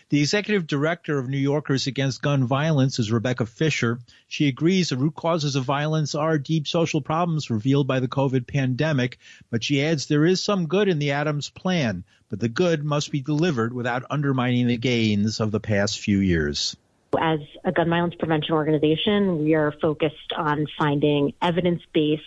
The 0.08 0.20
executive 0.20 0.66
director 0.66 1.18
of 1.18 1.28
New 1.28 1.36
Yorkers 1.36 1.86
Against 1.86 2.22
Gun 2.22 2.46
Violence 2.46 2.98
is 2.98 3.12
Rebecca 3.12 3.44
Fischer. 3.44 3.98
She 4.26 4.48
agrees 4.48 4.88
the 4.88 4.96
root 4.96 5.14
causes 5.14 5.56
of 5.56 5.64
violence 5.64 6.14
are 6.14 6.38
deep 6.38 6.66
social 6.66 7.02
problems 7.02 7.50
revealed 7.50 7.86
by 7.86 8.00
the 8.00 8.08
COVID 8.08 8.46
pandemic, 8.46 9.18
but 9.50 9.62
she 9.62 9.84
adds 9.84 10.06
there 10.06 10.24
is 10.24 10.42
some 10.42 10.68
good 10.68 10.88
in 10.88 10.98
the 10.98 11.12
Adams 11.12 11.50
plan, 11.50 12.04
but 12.30 12.40
the 12.40 12.48
good 12.48 12.82
must 12.82 13.10
be 13.10 13.20
delivered 13.20 13.74
without 13.74 14.06
undermining 14.08 14.68
the 14.68 14.78
gains 14.78 15.38
of 15.38 15.50
the 15.50 15.60
past 15.60 15.98
few 15.98 16.18
years. 16.18 16.76
As 17.20 17.40
a 17.64 17.72
gun 17.72 17.88
violence 17.88 18.14
prevention 18.18 18.54
organization, 18.54 19.44
we 19.44 19.54
are 19.54 19.72
focused 19.80 20.32
on 20.36 20.66
finding 20.78 21.32
evidence 21.42 21.82
based 21.92 22.22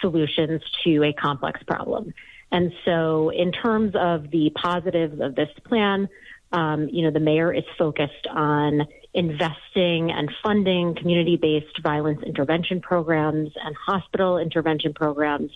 solutions 0.00 0.62
to 0.84 1.02
a 1.02 1.12
complex 1.12 1.62
problem. 1.62 2.12
And 2.52 2.72
so, 2.84 3.30
in 3.30 3.52
terms 3.52 3.94
of 3.96 4.30
the 4.30 4.50
positives 4.54 5.20
of 5.20 5.34
this 5.34 5.48
plan, 5.64 6.08
um, 6.52 6.88
you 6.88 7.02
know, 7.02 7.10
the 7.10 7.20
mayor 7.20 7.52
is 7.52 7.64
focused 7.76 8.28
on 8.30 8.86
investing 9.12 10.12
and 10.12 10.30
funding 10.42 10.94
community-based 10.94 11.82
violence 11.82 12.22
intervention 12.24 12.80
programs 12.80 13.50
and 13.62 13.74
hospital 13.74 14.38
intervention 14.38 14.94
programs, 14.94 15.50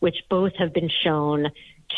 which 0.00 0.16
both 0.28 0.52
have 0.58 0.74
been 0.74 0.90
shown 1.02 1.46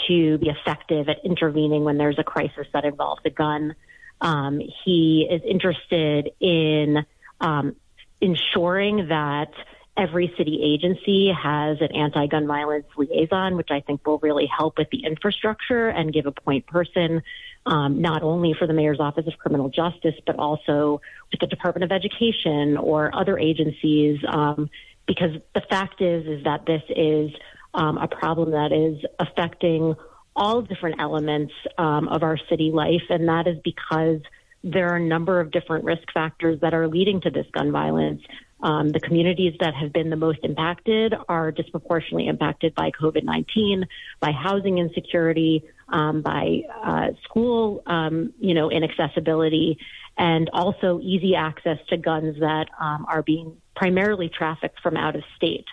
to 0.09 0.39
be 0.39 0.51
effective 0.51 1.09
at 1.09 1.25
intervening 1.25 1.85
when 1.85 1.99
there's 1.99 2.19
a 2.19 2.25
crisis 2.25 2.67
that 2.73 2.85
involves 2.85 3.23
a 3.25 3.31
gun. 3.31 3.75
Um, 4.21 4.61
he 4.85 5.29
is 5.31 5.43
interested 5.45 6.31
in 6.41 7.05
um, 7.41 7.77
ensuring 8.21 9.09
that 9.09 9.53
every 9.97 10.33
city 10.37 10.61
agency 10.63 11.33
has 11.33 11.79
an 11.81 11.95
anti-gun 11.95 12.47
violence 12.47 12.87
liaison, 12.97 13.57
which 13.57 13.71
I 13.71 13.81
think 13.81 14.07
will 14.07 14.19
really 14.19 14.47
help 14.47 14.79
with 14.79 14.89
the 14.91 15.05
infrastructure 15.05 15.89
and 15.89 16.13
give 16.13 16.27
a 16.27 16.33
point 16.33 16.67
person, 16.67 17.23
um, 17.67 18.01
not 18.01 18.23
only 18.23 18.55
for 18.59 18.67
the 18.67 18.73
mayor's 18.73 18.99
office 18.99 19.27
of 19.27 19.39
criminal 19.39 19.69
justice, 19.69 20.15
but 20.27 20.37
also 20.37 21.01
with 21.31 21.41
the 21.41 21.47
Department 21.47 21.85
of 21.85 21.93
Education 21.93 22.77
or 22.77 23.15
other 23.15 23.39
agencies. 23.39 24.19
Um, 24.27 24.69
because 25.07 25.33
the 25.55 25.61
fact 25.61 26.01
is, 26.01 26.27
is 26.27 26.45
that 26.45 26.67
this 26.67 26.83
is 26.89 27.31
um, 27.75 27.99
a 27.99 28.09
problem 28.09 28.53
that 28.53 28.73
is 28.73 29.05
affecting 29.19 29.95
all 30.37 30.63
different 30.63 31.01
elements 31.01 31.53
um, 31.79 32.09
of 32.09 32.23
our 32.23 32.39
city 32.49 32.71
life, 32.73 33.03
and 33.11 33.29
that 33.29 33.47
is 33.47 33.59
because 33.63 34.21
there 34.65 34.89
are 34.91 34.97
a 34.97 35.05
number 35.05 35.41
of 35.41 35.51
different 35.51 35.85
risk 35.85 36.11
factors 36.13 36.59
that 36.61 36.73
are 36.73 36.89
leading 36.89 37.21
to 37.21 37.31
this 37.31 37.47
gun 37.53 37.71
violence. 37.71 38.23
Um, 38.63 38.89
the 38.89 39.01
communities 39.01 39.55
that 39.61 39.75
have 39.75 39.93
been 39.93 40.09
the 40.09 40.17
most 40.17 40.39
impacted 40.43 41.13
are 41.29 41.53
disproportionately 41.53 42.29
impacted 42.29 42.75
by 42.75 42.91
COVID 42.93 43.23
19, 43.23 43.85
by 44.21 44.33
housing 44.33 44.79
insecurity, 44.79 45.65
um, 45.89 46.23
by 46.23 46.63
uh, 46.83 47.09
school, 47.25 47.83
um, 47.87 48.33
you 48.41 48.55
know, 48.55 48.71
inaccessibility, 48.71 49.79
and 50.17 50.49
also 50.53 50.99
easy 51.03 51.35
access 51.35 51.79
to 51.91 51.99
guns 51.99 52.41
that 52.41 52.69
um, 52.81 53.05
are 53.07 53.23
being 53.23 53.59
primarily 53.77 54.31
trafficked 54.31 54.81
from 54.81 54.97
out 54.97 55.15
of 55.15 55.23
state. 55.37 55.67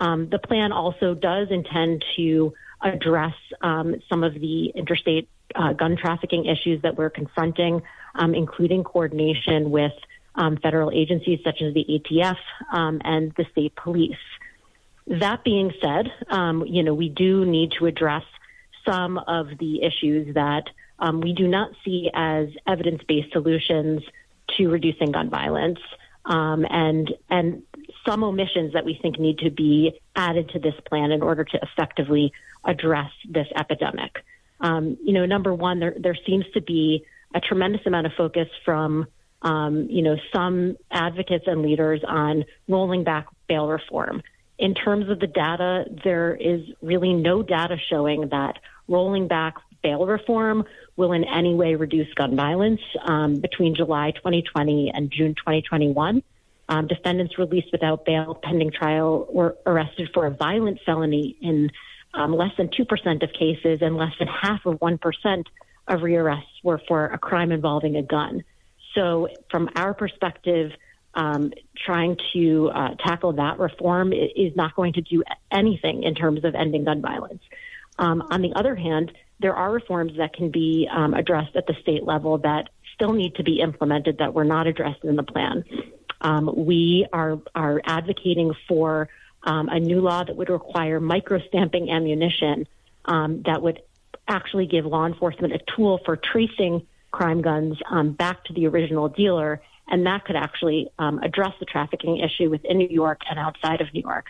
Um, 0.00 0.30
the 0.30 0.38
plan 0.38 0.72
also 0.72 1.14
does 1.14 1.48
intend 1.50 2.04
to 2.16 2.54
address 2.82 3.34
um, 3.60 3.96
some 4.08 4.24
of 4.24 4.34
the 4.34 4.66
interstate 4.74 5.28
uh, 5.54 5.72
gun 5.72 5.96
trafficking 5.96 6.46
issues 6.46 6.82
that 6.82 6.96
we're 6.96 7.10
confronting, 7.10 7.82
um, 8.14 8.34
including 8.34 8.84
coordination 8.84 9.70
with 9.70 9.92
um, 10.34 10.56
federal 10.58 10.90
agencies 10.92 11.40
such 11.42 11.60
as 11.62 11.74
the 11.74 11.84
ATF 11.88 12.36
um, 12.72 13.00
and 13.04 13.32
the 13.36 13.44
state 13.50 13.74
police. 13.74 14.16
That 15.06 15.42
being 15.42 15.72
said, 15.80 16.12
um, 16.28 16.64
you 16.66 16.82
know, 16.82 16.94
we 16.94 17.08
do 17.08 17.44
need 17.44 17.72
to 17.78 17.86
address 17.86 18.24
some 18.86 19.18
of 19.18 19.48
the 19.58 19.82
issues 19.82 20.34
that 20.34 20.64
we 21.14 21.32
do 21.32 21.48
not 21.48 21.70
see 21.84 22.10
as 22.12 22.48
evidence-based 22.66 23.32
solutions 23.32 24.02
to 24.56 24.68
reducing 24.68 25.12
gun 25.12 25.30
violence. 25.30 25.78
Um, 26.24 26.66
and 26.68 27.12
and 27.30 27.62
some 28.08 28.24
omissions 28.24 28.72
that 28.72 28.84
we 28.84 28.98
think 29.00 29.18
need 29.18 29.38
to 29.38 29.50
be 29.50 30.00
added 30.16 30.48
to 30.50 30.58
this 30.58 30.74
plan 30.88 31.12
in 31.12 31.22
order 31.22 31.44
to 31.44 31.58
effectively 31.62 32.32
address 32.64 33.10
this 33.28 33.46
epidemic. 33.54 34.24
Um, 34.60 34.96
you 35.02 35.12
know, 35.12 35.26
number 35.26 35.52
one, 35.52 35.78
there, 35.78 35.94
there 35.98 36.16
seems 36.26 36.44
to 36.54 36.60
be 36.60 37.04
a 37.34 37.40
tremendous 37.40 37.82
amount 37.86 38.06
of 38.06 38.12
focus 38.16 38.48
from, 38.64 39.06
um, 39.42 39.88
you 39.90 40.02
know, 40.02 40.16
some 40.32 40.76
advocates 40.90 41.44
and 41.46 41.62
leaders 41.62 42.00
on 42.06 42.44
rolling 42.66 43.04
back 43.04 43.26
bail 43.46 43.68
reform. 43.68 44.22
In 44.58 44.74
terms 44.74 45.08
of 45.08 45.20
the 45.20 45.26
data, 45.26 45.84
there 46.02 46.34
is 46.34 46.62
really 46.82 47.12
no 47.12 47.42
data 47.42 47.76
showing 47.88 48.28
that 48.30 48.58
rolling 48.88 49.28
back 49.28 49.56
bail 49.82 50.04
reform 50.06 50.64
will 50.96 51.12
in 51.12 51.22
any 51.24 51.54
way 51.54 51.76
reduce 51.76 52.12
gun 52.14 52.34
violence. 52.34 52.80
Um, 53.04 53.36
between 53.36 53.76
July 53.76 54.10
2020 54.10 54.90
and 54.92 55.12
June 55.12 55.34
2021, 55.34 56.22
um, 56.68 56.86
defendants 56.86 57.38
released 57.38 57.68
without 57.72 58.04
bail 58.04 58.38
pending 58.42 58.70
trial 58.70 59.26
were 59.30 59.56
arrested 59.66 60.10
for 60.12 60.26
a 60.26 60.30
violent 60.30 60.78
felony 60.84 61.36
in 61.40 61.70
um, 62.14 62.34
less 62.34 62.52
than 62.56 62.68
2% 62.68 63.22
of 63.22 63.32
cases 63.32 63.80
and 63.80 63.96
less 63.96 64.12
than 64.18 64.28
half 64.28 64.64
of 64.66 64.78
1% 64.78 65.44
of 65.86 66.00
rearrests 66.00 66.44
were 66.62 66.80
for 66.86 67.06
a 67.06 67.18
crime 67.18 67.52
involving 67.52 67.96
a 67.96 68.02
gun. 68.02 68.44
So, 68.94 69.28
from 69.50 69.70
our 69.76 69.94
perspective, 69.94 70.72
um, 71.14 71.52
trying 71.76 72.16
to 72.32 72.70
uh, 72.74 72.94
tackle 72.94 73.32
that 73.34 73.58
reform 73.58 74.12
is 74.12 74.54
not 74.54 74.74
going 74.76 74.94
to 74.94 75.00
do 75.00 75.22
anything 75.50 76.02
in 76.02 76.14
terms 76.14 76.44
of 76.44 76.54
ending 76.54 76.84
gun 76.84 77.00
violence. 77.00 77.42
Um, 77.98 78.22
on 78.30 78.42
the 78.42 78.52
other 78.54 78.74
hand, 78.74 79.12
there 79.40 79.54
are 79.54 79.70
reforms 79.70 80.12
that 80.18 80.32
can 80.32 80.50
be 80.50 80.88
um, 80.90 81.14
addressed 81.14 81.56
at 81.56 81.66
the 81.66 81.74
state 81.80 82.04
level 82.04 82.38
that 82.38 82.68
still 82.94 83.12
need 83.12 83.34
to 83.36 83.42
be 83.42 83.60
implemented 83.60 84.18
that 84.18 84.34
were 84.34 84.44
not 84.44 84.66
addressed 84.66 85.04
in 85.04 85.16
the 85.16 85.22
plan. 85.22 85.64
Um, 86.20 86.50
we 86.54 87.06
are 87.12 87.38
are 87.54 87.80
advocating 87.84 88.52
for 88.66 89.08
um, 89.42 89.68
a 89.68 89.78
new 89.78 90.00
law 90.00 90.24
that 90.24 90.36
would 90.36 90.48
require 90.48 91.00
microstamping 91.00 91.90
ammunition 91.90 92.66
um, 93.04 93.42
that 93.46 93.62
would 93.62 93.80
actually 94.26 94.66
give 94.66 94.84
law 94.84 95.06
enforcement 95.06 95.54
a 95.54 95.60
tool 95.76 96.00
for 96.04 96.16
tracing 96.16 96.86
crime 97.10 97.40
guns 97.40 97.78
um, 97.88 98.12
back 98.12 98.44
to 98.44 98.52
the 98.52 98.66
original 98.66 99.08
dealer, 99.08 99.62
and 99.86 100.06
that 100.06 100.24
could 100.24 100.36
actually 100.36 100.90
um, 100.98 101.18
address 101.20 101.52
the 101.60 101.66
trafficking 101.66 102.18
issue 102.18 102.50
within 102.50 102.78
New 102.78 102.88
York 102.88 103.20
and 103.30 103.38
outside 103.38 103.80
of 103.80 103.92
New 103.94 104.02
York. 104.02 104.26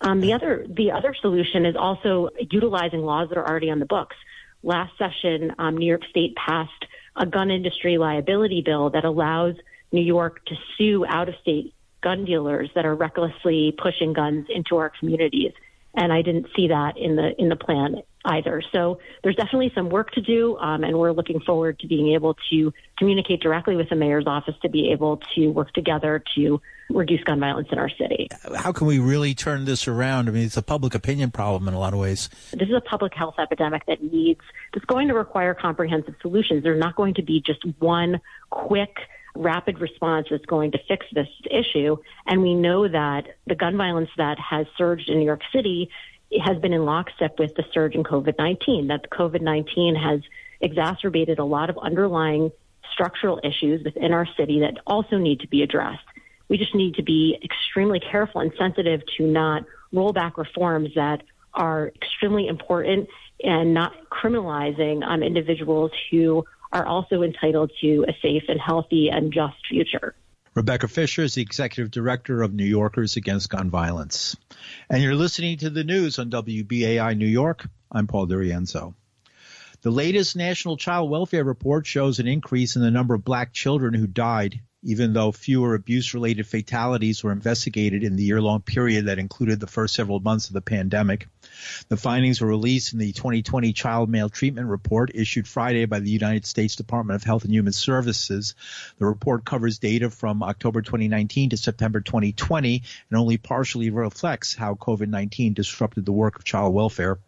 Um, 0.00 0.20
the 0.20 0.32
other 0.32 0.66
the 0.68 0.92
other 0.92 1.14
solution 1.20 1.66
is 1.66 1.76
also 1.76 2.30
utilizing 2.50 3.00
laws 3.00 3.28
that 3.30 3.38
are 3.38 3.46
already 3.46 3.70
on 3.70 3.78
the 3.78 3.86
books. 3.86 4.16
Last 4.62 4.92
session, 4.96 5.52
New 5.58 5.86
York 5.86 6.04
State 6.08 6.34
passed 6.36 6.86
a 7.16 7.26
gun 7.26 7.50
industry 7.50 7.98
liability 7.98 8.62
bill 8.62 8.90
that 8.90 9.04
allows 9.04 9.54
New 9.94 10.02
York 10.02 10.44
to 10.46 10.54
sue 10.76 11.06
out 11.06 11.28
of 11.28 11.36
state 11.40 11.72
gun 12.02 12.24
dealers 12.24 12.68
that 12.74 12.84
are 12.84 12.94
recklessly 12.94 13.74
pushing 13.80 14.12
guns 14.12 14.46
into 14.50 14.76
our 14.76 14.92
communities. 14.98 15.52
And 15.96 16.12
I 16.12 16.22
didn't 16.22 16.48
see 16.56 16.68
that 16.68 16.98
in 16.98 17.14
the 17.14 17.40
in 17.40 17.48
the 17.48 17.56
plan 17.56 18.02
either. 18.24 18.62
So 18.72 18.98
there's 19.22 19.36
definitely 19.36 19.70
some 19.74 19.90
work 19.90 20.10
to 20.12 20.20
do, 20.20 20.56
um, 20.56 20.82
and 20.82 20.98
we're 20.98 21.12
looking 21.12 21.40
forward 21.40 21.78
to 21.80 21.86
being 21.86 22.14
able 22.14 22.36
to 22.50 22.72
communicate 22.98 23.40
directly 23.40 23.76
with 23.76 23.90
the 23.90 23.96
mayor's 23.96 24.26
office 24.26 24.54
to 24.62 24.68
be 24.68 24.90
able 24.92 25.20
to 25.34 25.48
work 25.48 25.72
together 25.72 26.22
to 26.34 26.60
reduce 26.90 27.22
gun 27.24 27.38
violence 27.38 27.68
in 27.70 27.78
our 27.78 27.90
city. 27.90 28.28
How 28.56 28.72
can 28.72 28.86
we 28.86 28.98
really 28.98 29.34
turn 29.34 29.66
this 29.66 29.86
around? 29.86 30.28
I 30.28 30.32
mean, 30.32 30.44
it's 30.44 30.56
a 30.56 30.62
public 30.62 30.94
opinion 30.94 31.30
problem 31.30 31.68
in 31.68 31.74
a 31.74 31.78
lot 31.78 31.92
of 31.92 31.98
ways. 31.98 32.28
This 32.52 32.68
is 32.68 32.74
a 32.74 32.80
public 32.80 33.14
health 33.14 33.36
epidemic 33.38 33.86
that 33.86 34.02
needs, 34.02 34.40
that's 34.72 34.86
going 34.86 35.08
to 35.08 35.14
require 35.14 35.54
comprehensive 35.54 36.14
solutions. 36.20 36.62
There's 36.62 36.80
not 36.80 36.96
going 36.96 37.14
to 37.14 37.22
be 37.22 37.42
just 37.44 37.60
one 37.78 38.20
quick 38.50 38.96
rapid 39.34 39.80
response 39.80 40.28
that's 40.30 40.46
going 40.46 40.72
to 40.72 40.78
fix 40.86 41.06
this 41.12 41.28
issue. 41.50 41.96
And 42.26 42.42
we 42.42 42.54
know 42.54 42.86
that 42.88 43.24
the 43.46 43.54
gun 43.54 43.76
violence 43.76 44.10
that 44.16 44.38
has 44.38 44.66
surged 44.78 45.08
in 45.08 45.18
New 45.18 45.24
York 45.24 45.42
City 45.52 45.90
has 46.44 46.58
been 46.58 46.72
in 46.72 46.84
lockstep 46.84 47.38
with 47.38 47.54
the 47.54 47.64
surge 47.72 47.94
in 47.94 48.02
COVID 48.02 48.38
19, 48.38 48.88
that 48.88 49.10
COVID 49.10 49.40
19 49.40 49.94
has 49.96 50.20
exacerbated 50.60 51.38
a 51.38 51.44
lot 51.44 51.70
of 51.70 51.78
underlying 51.78 52.50
structural 52.92 53.40
issues 53.42 53.84
within 53.84 54.12
our 54.12 54.26
city 54.36 54.60
that 54.60 54.78
also 54.86 55.18
need 55.18 55.40
to 55.40 55.48
be 55.48 55.62
addressed. 55.62 56.04
We 56.48 56.58
just 56.58 56.74
need 56.74 56.94
to 56.94 57.02
be 57.02 57.38
extremely 57.42 58.00
careful 58.00 58.40
and 58.40 58.52
sensitive 58.58 59.00
to 59.16 59.26
not 59.26 59.64
roll 59.92 60.12
back 60.12 60.38
reforms 60.38 60.90
that 60.94 61.22
are 61.54 61.92
extremely 62.02 62.46
important 62.46 63.08
and 63.42 63.74
not 63.74 63.92
criminalizing 64.10 65.04
um, 65.06 65.22
individuals 65.22 65.90
who 66.10 66.44
are 66.74 66.84
also 66.84 67.22
entitled 67.22 67.72
to 67.80 68.04
a 68.08 68.12
safe 68.20 68.42
and 68.48 68.60
healthy 68.60 69.08
and 69.08 69.32
just 69.32 69.54
future. 69.68 70.14
Rebecca 70.54 70.88
Fischer 70.88 71.22
is 71.22 71.34
the 71.34 71.42
executive 71.42 71.90
director 71.90 72.42
of 72.42 72.52
New 72.52 72.64
Yorkers 72.64 73.16
Against 73.16 73.48
Gun 73.48 73.70
Violence. 73.70 74.36
And 74.90 75.02
you're 75.02 75.14
listening 75.14 75.58
to 75.58 75.70
the 75.70 75.84
news 75.84 76.18
on 76.18 76.30
WBAI 76.30 77.16
New 77.16 77.26
York. 77.26 77.66
I'm 77.90 78.06
Paul 78.06 78.26
DiRienzo. 78.26 78.94
The 79.82 79.90
latest 79.90 80.36
National 80.36 80.76
Child 80.76 81.10
Welfare 81.10 81.44
Report 81.44 81.86
shows 81.86 82.18
an 82.18 82.26
increase 82.26 82.76
in 82.76 82.82
the 82.82 82.90
number 82.90 83.14
of 83.14 83.24
black 83.24 83.52
children 83.52 83.94
who 83.94 84.06
died 84.06 84.60
even 84.84 85.14
though 85.14 85.32
fewer 85.32 85.74
abuse 85.74 86.12
related 86.12 86.46
fatalities 86.46 87.24
were 87.24 87.32
investigated 87.32 88.04
in 88.04 88.16
the 88.16 88.22
year 88.22 88.40
long 88.40 88.60
period 88.60 89.06
that 89.06 89.18
included 89.18 89.58
the 89.58 89.66
first 89.66 89.94
several 89.94 90.20
months 90.20 90.48
of 90.48 90.52
the 90.52 90.60
pandemic. 90.60 91.26
The 91.88 91.96
findings 91.96 92.40
were 92.40 92.48
released 92.48 92.92
in 92.92 92.98
the 92.98 93.12
2020 93.12 93.72
Child 93.72 94.10
Maltreatment 94.10 94.68
Report 94.68 95.10
issued 95.14 95.46
Friday 95.48 95.84
by 95.84 96.00
the 96.00 96.10
United 96.10 96.46
States 96.46 96.76
Department 96.76 97.16
of 97.16 97.24
Health 97.24 97.44
and 97.44 97.52
Human 97.52 97.72
Services. 97.72 98.54
The 98.98 99.06
report 99.06 99.44
covers 99.44 99.78
data 99.78 100.10
from 100.10 100.42
October 100.42 100.82
2019 100.82 101.50
to 101.50 101.56
September 101.56 102.00
2020 102.00 102.82
and 103.10 103.18
only 103.18 103.36
partially 103.36 103.90
reflects 103.90 104.54
how 104.54 104.74
COVID-19 104.74 105.54
disrupted 105.54 106.04
the 106.04 106.12
work 106.12 106.36
of 106.36 106.44
child 106.44 106.74
welfare. 106.74 107.18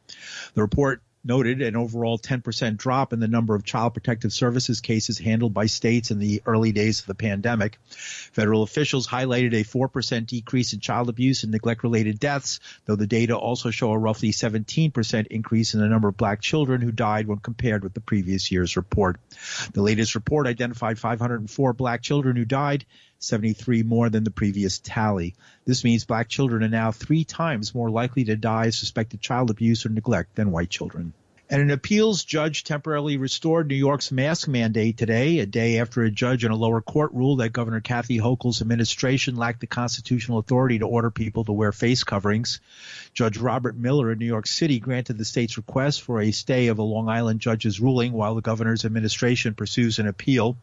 The 0.54 0.62
report 0.62 1.02
noted 1.26 1.60
an 1.62 1.76
overall 1.76 2.18
10% 2.18 2.76
drop 2.76 3.12
in 3.12 3.20
the 3.20 3.28
number 3.28 3.54
of 3.54 3.64
child 3.64 3.94
protective 3.94 4.32
services 4.32 4.80
cases 4.80 5.18
handled 5.18 5.52
by 5.52 5.66
states 5.66 6.10
in 6.10 6.18
the 6.18 6.42
early 6.46 6.72
days 6.72 7.00
of 7.00 7.06
the 7.06 7.14
pandemic. 7.14 7.78
Federal 7.90 8.62
officials 8.62 9.06
highlighted 9.06 9.52
a 9.52 9.64
4% 9.64 10.26
decrease 10.26 10.72
in 10.72 10.80
child 10.80 11.08
abuse 11.08 11.42
and 11.42 11.52
neglect 11.52 11.82
related 11.82 12.20
deaths, 12.20 12.60
though 12.84 12.96
the 12.96 13.06
data 13.06 13.36
also 13.36 13.70
show 13.70 13.90
a 13.92 13.98
roughly 13.98 14.30
17% 14.30 15.26
increase 15.28 15.74
in 15.74 15.80
the 15.80 15.88
number 15.88 16.08
of 16.08 16.16
black 16.16 16.40
children 16.40 16.80
who 16.80 16.92
died 16.92 17.26
when 17.26 17.38
compared 17.38 17.82
with 17.82 17.94
the 17.94 18.00
previous 18.00 18.50
year's 18.50 18.76
report. 18.76 19.18
The 19.72 19.82
latest 19.82 20.14
report 20.14 20.46
identified 20.46 20.98
504 20.98 21.72
black 21.72 22.02
children 22.02 22.36
who 22.36 22.44
died 22.44 22.86
73 23.18 23.82
more 23.82 24.10
than 24.10 24.24
the 24.24 24.30
previous 24.30 24.78
tally. 24.78 25.34
This 25.64 25.84
means 25.84 26.04
black 26.04 26.28
children 26.28 26.62
are 26.62 26.68
now 26.68 26.92
three 26.92 27.24
times 27.24 27.74
more 27.74 27.90
likely 27.90 28.24
to 28.24 28.36
die 28.36 28.66
of 28.66 28.74
suspected 28.74 29.20
child 29.20 29.50
abuse 29.50 29.86
or 29.86 29.88
neglect 29.88 30.34
than 30.34 30.50
white 30.50 30.70
children. 30.70 31.12
And 31.48 31.62
an 31.62 31.70
appeals 31.70 32.24
judge 32.24 32.64
temporarily 32.64 33.18
restored 33.18 33.68
New 33.68 33.76
York's 33.76 34.10
mask 34.10 34.48
mandate 34.48 34.96
today, 34.96 35.38
a 35.38 35.46
day 35.46 35.78
after 35.78 36.02
a 36.02 36.10
judge 36.10 36.44
in 36.44 36.50
a 36.50 36.56
lower 36.56 36.80
court 36.80 37.12
ruled 37.12 37.38
that 37.38 37.52
Governor 37.52 37.80
Kathy 37.80 38.18
Hochul's 38.18 38.60
administration 38.60 39.36
lacked 39.36 39.60
the 39.60 39.68
constitutional 39.68 40.38
authority 40.38 40.80
to 40.80 40.88
order 40.88 41.12
people 41.12 41.44
to 41.44 41.52
wear 41.52 41.70
face 41.70 42.02
coverings. 42.02 42.58
Judge 43.14 43.38
Robert 43.38 43.76
Miller 43.76 44.10
in 44.10 44.18
New 44.18 44.26
York 44.26 44.48
City 44.48 44.80
granted 44.80 45.18
the 45.18 45.24
state's 45.24 45.56
request 45.56 46.02
for 46.02 46.20
a 46.20 46.32
stay 46.32 46.66
of 46.66 46.80
a 46.80 46.82
Long 46.82 47.08
Island 47.08 47.38
judge's 47.38 47.78
ruling 47.78 48.12
while 48.12 48.34
the 48.34 48.42
governor's 48.42 48.84
administration 48.84 49.54
pursues 49.54 50.00
an 50.00 50.08
appeal. 50.08 50.56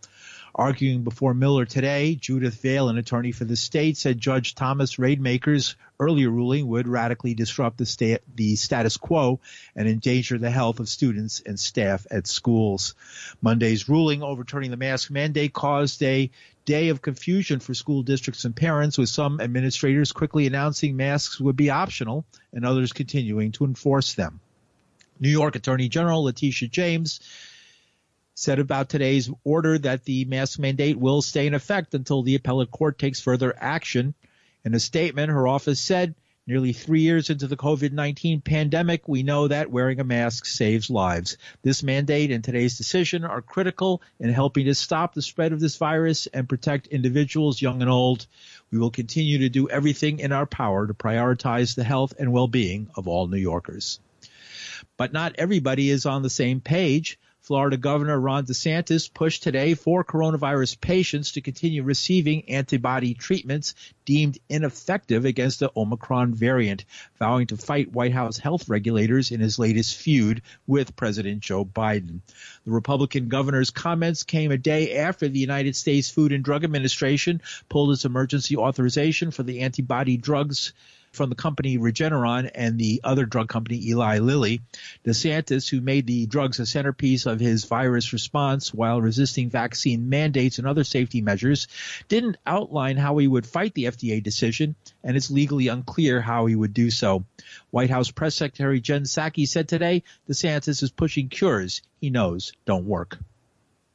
Arguing 0.56 1.04
before 1.04 1.34
Miller 1.34 1.66
today, 1.66 2.14
Judith 2.14 2.62
Vale, 2.62 2.90
an 2.90 3.00
attorney 3.00 3.32
for 3.32 3.44
the 3.44 3.56
state, 3.56 3.98
said 3.98 4.20
Judge 4.20 4.54
Thomas 4.54 5.00
Rademacher's 5.00 5.76
earlier 6.00 6.30
ruling 6.30 6.68
would 6.68 6.88
radically 6.88 7.34
disrupt 7.34 7.80
the, 7.80 7.88
sta- 7.88 8.20
the 8.36 8.56
status 8.56 8.98
quo 8.98 9.40
and 9.76 9.88
endanger 9.88 10.38
the 10.38 10.52
health 10.52 10.80
of 10.80 10.90
students 10.90 11.42
and 11.44 11.60
staff 11.60 12.06
at 12.12 12.28
schools. 12.28 12.94
Monday's 13.42 13.90
ruling 13.90 14.22
overturning 14.22 14.70
the 14.70 14.78
mask 14.78 15.10
mandate 15.10 15.54
caused 15.54 16.04
a 16.04 16.30
day 16.66 16.90
of 16.90 17.02
confusion 17.02 17.60
for 17.60 17.74
school 17.74 18.04
districts 18.04 18.46
and 18.46 18.56
parents, 18.56 19.00
with 19.00 19.10
some 19.10 19.42
administrators 19.42 20.12
quickly 20.12 20.46
announcing 20.46 20.96
masks 20.96 21.40
would 21.40 21.56
be 21.56 21.72
optional 21.72 22.26
and 22.54 22.64
others 22.64 22.94
continuing 22.94 23.52
to 23.54 23.66
enforce 23.66 24.14
them. 24.14 24.40
New 25.20 25.30
York 25.30 25.56
Attorney 25.56 25.90
General 25.90 26.24
Letitia 26.24 26.68
James 26.68 27.22
said 28.36 28.60
about 28.60 28.90
today's 28.90 29.30
order 29.44 29.78
that 29.78 30.06
the 30.06 30.26
mask 30.26 30.60
mandate 30.60 30.98
will 30.98 31.22
stay 31.22 31.48
in 31.48 31.54
effect 31.54 31.94
until 31.94 32.24
the 32.24 32.36
appellate 32.36 32.72
court 32.72 32.98
takes 32.98 33.20
further 33.20 33.54
action. 33.58 34.14
In 34.66 34.74
a 34.74 34.80
statement, 34.80 35.32
her 35.32 35.48
office 35.48 35.80
said, 35.80 36.16
Nearly 36.46 36.74
three 36.74 37.00
years 37.00 37.30
into 37.30 37.48
the 37.48 37.56
COVID 37.56 37.94
19 37.94 38.42
pandemic, 38.42 39.08
we 39.08 39.24
know 39.24 39.48
that 39.48 39.72
wearing 39.72 40.02
a 40.02 40.04
mask 40.04 40.46
saves 40.46 40.90
lives. 40.90 41.38
This 41.62 41.82
mandate 41.82 42.32
and 42.32 42.44
today's 42.44 42.78
decision 42.78 43.24
are 43.24 43.42
critical 43.42 44.02
in 44.20 44.30
helping 44.30 44.66
to 44.66 44.76
stop 44.76 45.14
the 45.14 45.22
spread 45.22 45.54
of 45.54 45.62
this 45.62 45.78
virus 45.78 46.28
and 46.28 46.50
protect 46.50 46.88
individuals, 46.88 47.62
young 47.62 47.82
and 47.82 47.90
old. 47.90 48.28
We 48.72 48.78
will 48.78 48.92
continue 48.92 49.38
to 49.40 49.50
do 49.50 49.70
everything 49.70 50.20
in 50.20 50.34
our 50.34 50.46
power 50.46 50.86
to 50.86 50.94
prioritize 50.94 51.76
the 51.76 51.86
health 51.86 52.14
and 52.20 52.34
well 52.34 52.50
being 52.50 52.90
of 52.98 53.08
all 53.08 53.28
New 53.28 53.38
Yorkers. 53.38 54.02
But 54.98 55.14
not 55.14 55.36
everybody 55.38 55.90
is 55.90 56.06
on 56.06 56.24
the 56.24 56.30
same 56.30 56.60
page. 56.60 57.20
Florida 57.44 57.76
Governor 57.76 58.18
Ron 58.18 58.46
DeSantis 58.46 59.14
pushed 59.14 59.44
today 59.44 59.74
for 59.74 60.06
coronavirus 60.06 60.80
patients 60.80 61.34
to 61.34 61.42
continue 61.42 61.84
receiving 61.84 62.50
antibody 62.50 63.14
treatments 63.14 63.76
deemed 64.06 64.38
ineffective 64.48 65.26
against 65.26 65.60
the 65.60 65.70
Omicron 65.76 66.34
variant, 66.34 66.86
vowing 67.20 67.48
to 67.48 67.58
fight 67.58 67.92
White 67.92 68.14
House 68.14 68.38
health 68.38 68.70
regulators 68.70 69.32
in 69.32 69.42
his 69.42 69.60
latest 69.60 69.98
feud 69.98 70.42
with 70.68 70.96
President 70.96 71.42
Joe 71.42 71.66
Biden. 71.66 72.22
The 72.64 72.72
Republican 72.72 73.28
governor's 73.28 73.72
comments 73.72 74.24
came 74.24 74.52
a 74.52 74.58
day 74.58 74.96
after 74.96 75.28
the 75.28 75.40
United 75.40 75.76
States 75.76 76.10
Food 76.10 76.32
and 76.32 76.46
Drug 76.46 76.64
Administration 76.64 77.42
pulled 77.68 77.92
its 77.92 78.06
emergency 78.06 78.56
authorization 78.56 79.32
for 79.32 79.44
the 79.44 79.60
antibody 79.60 80.16
drugs 80.16 80.72
from 81.14 81.30
the 81.30 81.36
company 81.36 81.78
Regeneron 81.78 82.50
and 82.54 82.78
the 82.78 83.02
other 83.04 83.26
drug 83.26 83.48
company 83.48 83.80
Eli 83.88 84.20
Lilly. 84.20 84.62
DeSantis, 85.06 85.70
who 85.70 85.80
made 85.80 86.08
the 86.08 86.26
drugs 86.26 86.60
a 86.60 86.66
centerpiece 86.66 87.26
of 87.26 87.40
his 87.40 87.66
virus 87.66 88.12
response 88.12 88.74
while 88.74 89.02
resisting 89.02 89.50
vaccine 89.50 90.10
mandates 90.10 90.58
and 90.58 90.68
other 90.68 90.84
safety 90.84 91.22
measures, 91.22 91.68
didn't 92.08 92.38
outline 92.46 92.98
how 92.98 93.18
he 93.18 93.28
would 93.28 93.46
fight 93.46 93.74
the 93.76 93.86
FDA 93.86 94.22
decision, 94.22 94.76
and 95.04 95.16
it's 95.16 95.32
legally 95.32 95.68
unclear 95.68 96.20
how 96.20 96.48
he 96.48 96.56
would 96.56 96.74
do 96.74 96.90
so. 96.90 97.24
White 97.72 97.90
House 97.90 98.12
Press 98.12 98.36
Secretary 98.36 98.82
Jen 98.82 99.04
Psaki 99.04 99.48
said 99.48 99.68
today 99.68 100.04
DeSantis 100.30 100.84
is 100.84 100.92
pushing 100.92 101.30
cures 101.30 101.82
he 102.02 102.10
knows 102.10 102.54
don't 102.66 102.86
work. 102.86 103.20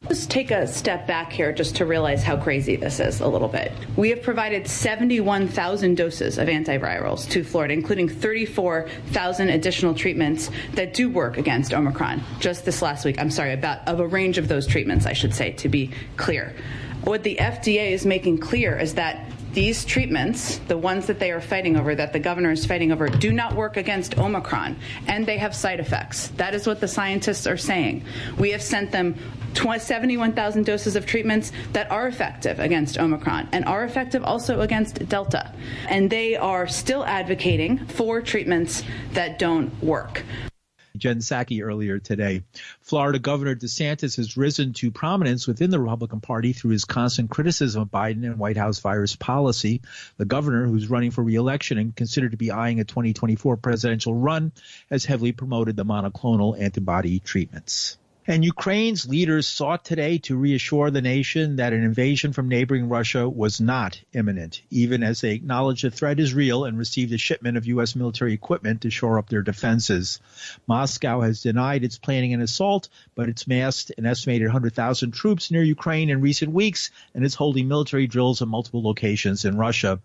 Let's 0.08 0.24
take 0.24 0.50
a 0.52 0.66
step 0.66 1.06
back 1.06 1.30
here 1.32 1.52
just 1.52 1.76
to 1.76 1.84
realize 1.84 2.22
how 2.22 2.38
crazy 2.38 2.76
this 2.76 2.98
is 2.98 3.20
a 3.20 3.28
little 3.28 3.46
bit. 3.46 3.72
We 3.96 4.08
have 4.08 4.22
provided 4.22 4.66
71,000 4.66 5.96
doses 5.96 6.38
of 6.38 6.48
antivirals 6.48 7.28
to 7.30 7.44
Florida, 7.44 7.74
including 7.74 8.08
34,000 8.08 9.48
additional 9.50 9.94
treatments 9.94 10.50
that 10.72 10.94
do 10.94 11.10
work 11.10 11.36
against 11.36 11.74
Omicron 11.74 12.22
just 12.40 12.64
this 12.64 12.80
last 12.80 13.04
week. 13.04 13.20
I'm 13.20 13.30
sorry, 13.30 13.52
about 13.52 13.86
of 13.86 14.00
a 14.00 14.06
range 14.06 14.38
of 14.38 14.48
those 14.48 14.66
treatments, 14.66 15.04
I 15.04 15.12
should 15.12 15.34
say, 15.34 15.52
to 15.52 15.68
be 15.68 15.90
clear. 16.16 16.54
What 17.04 17.22
the 17.22 17.36
FDA 17.36 17.90
is 17.90 18.06
making 18.06 18.38
clear 18.38 18.78
is 18.78 18.94
that 18.94 19.30
these 19.52 19.84
treatments, 19.84 20.58
the 20.68 20.78
ones 20.78 21.06
that 21.06 21.18
they 21.18 21.32
are 21.32 21.40
fighting 21.40 21.76
over, 21.76 21.94
that 21.94 22.12
the 22.12 22.18
governor 22.18 22.50
is 22.50 22.64
fighting 22.64 22.92
over, 22.92 23.08
do 23.08 23.32
not 23.32 23.54
work 23.54 23.76
against 23.76 24.16
Omicron, 24.18 24.76
and 25.06 25.26
they 25.26 25.38
have 25.38 25.54
side 25.54 25.80
effects. 25.80 26.28
That 26.36 26.54
is 26.54 26.66
what 26.66 26.80
the 26.80 26.88
scientists 26.88 27.46
are 27.46 27.56
saying. 27.56 28.04
We 28.38 28.50
have 28.50 28.62
sent 28.62 28.92
them 28.92 29.16
71,000 29.54 30.64
doses 30.64 30.96
of 30.96 31.06
treatments 31.06 31.52
that 31.72 31.90
are 31.90 32.06
effective 32.06 32.60
against 32.60 32.98
Omicron 32.98 33.48
and 33.52 33.64
are 33.64 33.84
effective 33.84 34.24
also 34.24 34.60
against 34.60 35.08
Delta. 35.08 35.52
And 35.88 36.10
they 36.10 36.36
are 36.36 36.66
still 36.68 37.04
advocating 37.04 37.78
for 37.86 38.20
treatments 38.20 38.82
that 39.12 39.38
don't 39.38 39.82
work. 39.82 40.24
Jen 40.98 41.18
Psaki 41.18 41.62
earlier 41.62 41.98
today. 41.98 42.42
Florida 42.82 43.18
Governor 43.18 43.54
DeSantis 43.54 44.16
has 44.16 44.36
risen 44.36 44.72
to 44.74 44.90
prominence 44.90 45.46
within 45.46 45.70
the 45.70 45.80
Republican 45.80 46.20
Party 46.20 46.52
through 46.52 46.72
his 46.72 46.84
constant 46.84 47.30
criticism 47.30 47.82
of 47.82 47.88
Biden 47.88 48.24
and 48.24 48.38
White 48.38 48.56
House 48.56 48.80
virus 48.80 49.16
policy. 49.16 49.80
The 50.16 50.24
governor, 50.24 50.66
who's 50.66 50.90
running 50.90 51.10
for 51.10 51.22
reelection 51.22 51.78
and 51.78 51.94
considered 51.94 52.32
to 52.32 52.36
be 52.36 52.50
eyeing 52.50 52.80
a 52.80 52.84
2024 52.84 53.56
presidential 53.58 54.14
run, 54.14 54.52
has 54.90 55.04
heavily 55.04 55.32
promoted 55.32 55.76
the 55.76 55.84
monoclonal 55.84 56.58
antibody 56.58 57.20
treatments. 57.20 57.96
And 58.30 58.44
Ukraine's 58.44 59.08
leaders 59.08 59.48
sought 59.48 59.86
today 59.86 60.18
to 60.18 60.36
reassure 60.36 60.90
the 60.90 61.00
nation 61.00 61.56
that 61.56 61.72
an 61.72 61.82
invasion 61.82 62.34
from 62.34 62.46
neighboring 62.46 62.90
Russia 62.90 63.26
was 63.26 63.58
not 63.58 63.98
imminent, 64.12 64.60
even 64.68 65.02
as 65.02 65.22
they 65.22 65.32
acknowledged 65.32 65.82
the 65.82 65.90
threat 65.90 66.20
is 66.20 66.34
real 66.34 66.66
and 66.66 66.76
received 66.76 67.10
a 67.14 67.16
shipment 67.16 67.56
of 67.56 67.64
U.S. 67.64 67.96
military 67.96 68.34
equipment 68.34 68.82
to 68.82 68.90
shore 68.90 69.18
up 69.18 69.30
their 69.30 69.40
defenses. 69.40 70.20
Moscow 70.66 71.22
has 71.22 71.40
denied 71.40 71.84
it's 71.84 71.96
planning 71.96 72.34
an 72.34 72.42
assault, 72.42 72.90
but 73.14 73.30
it's 73.30 73.46
massed 73.46 73.92
an 73.96 74.04
estimated 74.04 74.48
100,000 74.48 75.10
troops 75.12 75.50
near 75.50 75.62
Ukraine 75.62 76.10
in 76.10 76.20
recent 76.20 76.52
weeks, 76.52 76.90
and 77.14 77.24
it's 77.24 77.34
holding 77.34 77.66
military 77.66 78.06
drills 78.06 78.42
in 78.42 78.50
multiple 78.50 78.82
locations 78.82 79.46
in 79.46 79.56
Russia. 79.56 80.00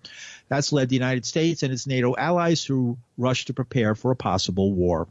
That's 0.54 0.72
led 0.72 0.89
the 0.89 0.96
United 0.96 1.26
States 1.26 1.63
and 1.63 1.74
its 1.74 1.88
NATO 1.88 2.16
allies 2.16 2.63
to 2.66 2.96
rush 3.18 3.46
to 3.46 3.56
prepare 3.56 3.96
for 3.96 4.12
a 4.12 4.16
possible 4.16 4.72
war. 4.72 5.08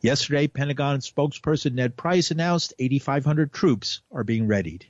Yesterday, 0.00 0.46
Pentagon 0.46 1.00
spokesperson 1.00 1.74
Ned 1.74 1.98
Price 1.98 2.30
announced 2.30 2.72
8,500 2.78 3.52
troops 3.52 4.00
are 4.10 4.24
being 4.24 4.46
readied. 4.46 4.86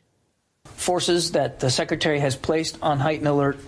Forces 0.65 1.33
that 1.33 1.59
the 1.59 1.71
Secretary 1.71 2.21
has 2.21 2.37
placed 2.37 2.79
on 2.83 3.01
heightened 3.01 3.27
alert 3.27 3.59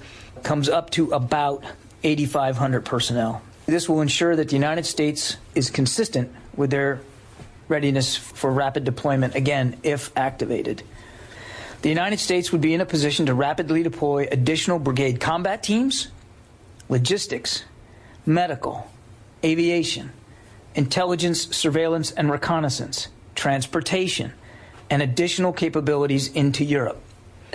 comes 0.45 0.69
up 0.69 0.91
to 0.91 1.11
about 1.11 1.65
8,500 2.05 2.85
personnel. 2.85 3.43
This 3.67 3.89
will 3.89 4.01
ensure 4.01 4.37
that 4.37 4.51
the 4.51 4.55
United 4.55 4.87
States 4.87 5.39
is 5.57 5.71
consistent 5.71 6.33
with 6.55 6.71
their 6.71 7.01
readiness 7.67 8.15
for 8.15 8.53
rapid 8.53 8.85
deployment, 8.85 9.35
again, 9.35 9.77
if 9.83 10.17
activated. 10.17 10.85
The 11.83 11.89
United 11.89 12.21
States 12.21 12.53
would 12.53 12.61
be 12.61 12.75
in 12.75 12.81
a 12.81 12.87
position 12.87 13.27
to 13.27 13.35
rapidly 13.35 13.83
deploy 13.83 14.29
additional 14.31 14.79
brigade 14.79 15.19
combat 15.19 15.65
teams 15.65 16.07
logistics, 16.89 17.65
medical, 18.25 18.91
aviation, 19.45 20.13
intelligence, 20.75 21.55
surveillance, 21.57 22.11
and 22.13 22.31
reconnaissance, 22.31 23.09
transportation, 23.35 24.33
and 24.91 25.03
additional 25.03 25.53
capabilities 25.53 26.29
into 26.29 26.65
Europe. 26.65 27.01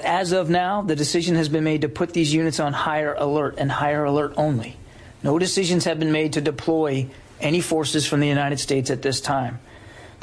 As 0.03 0.31
of 0.31 0.49
now, 0.49 0.81
the 0.81 0.95
decision 0.95 1.35
has 1.35 1.49
been 1.49 1.63
made 1.63 1.81
to 1.81 1.89
put 1.89 2.13
these 2.13 2.33
units 2.33 2.59
on 2.59 2.73
higher 2.73 3.13
alert 3.13 3.55
and 3.57 3.71
higher 3.71 4.03
alert 4.03 4.33
only. 4.37 4.77
No 5.21 5.39
decisions 5.39 5.85
have 5.85 5.99
been 5.99 6.11
made 6.11 6.33
to 6.33 6.41
deploy 6.41 7.07
any 7.39 7.61
forces 7.61 8.05
from 8.05 8.19
the 8.19 8.27
United 8.27 8.59
States 8.59 8.89
at 8.89 9.01
this 9.01 9.21
time. 9.21 9.59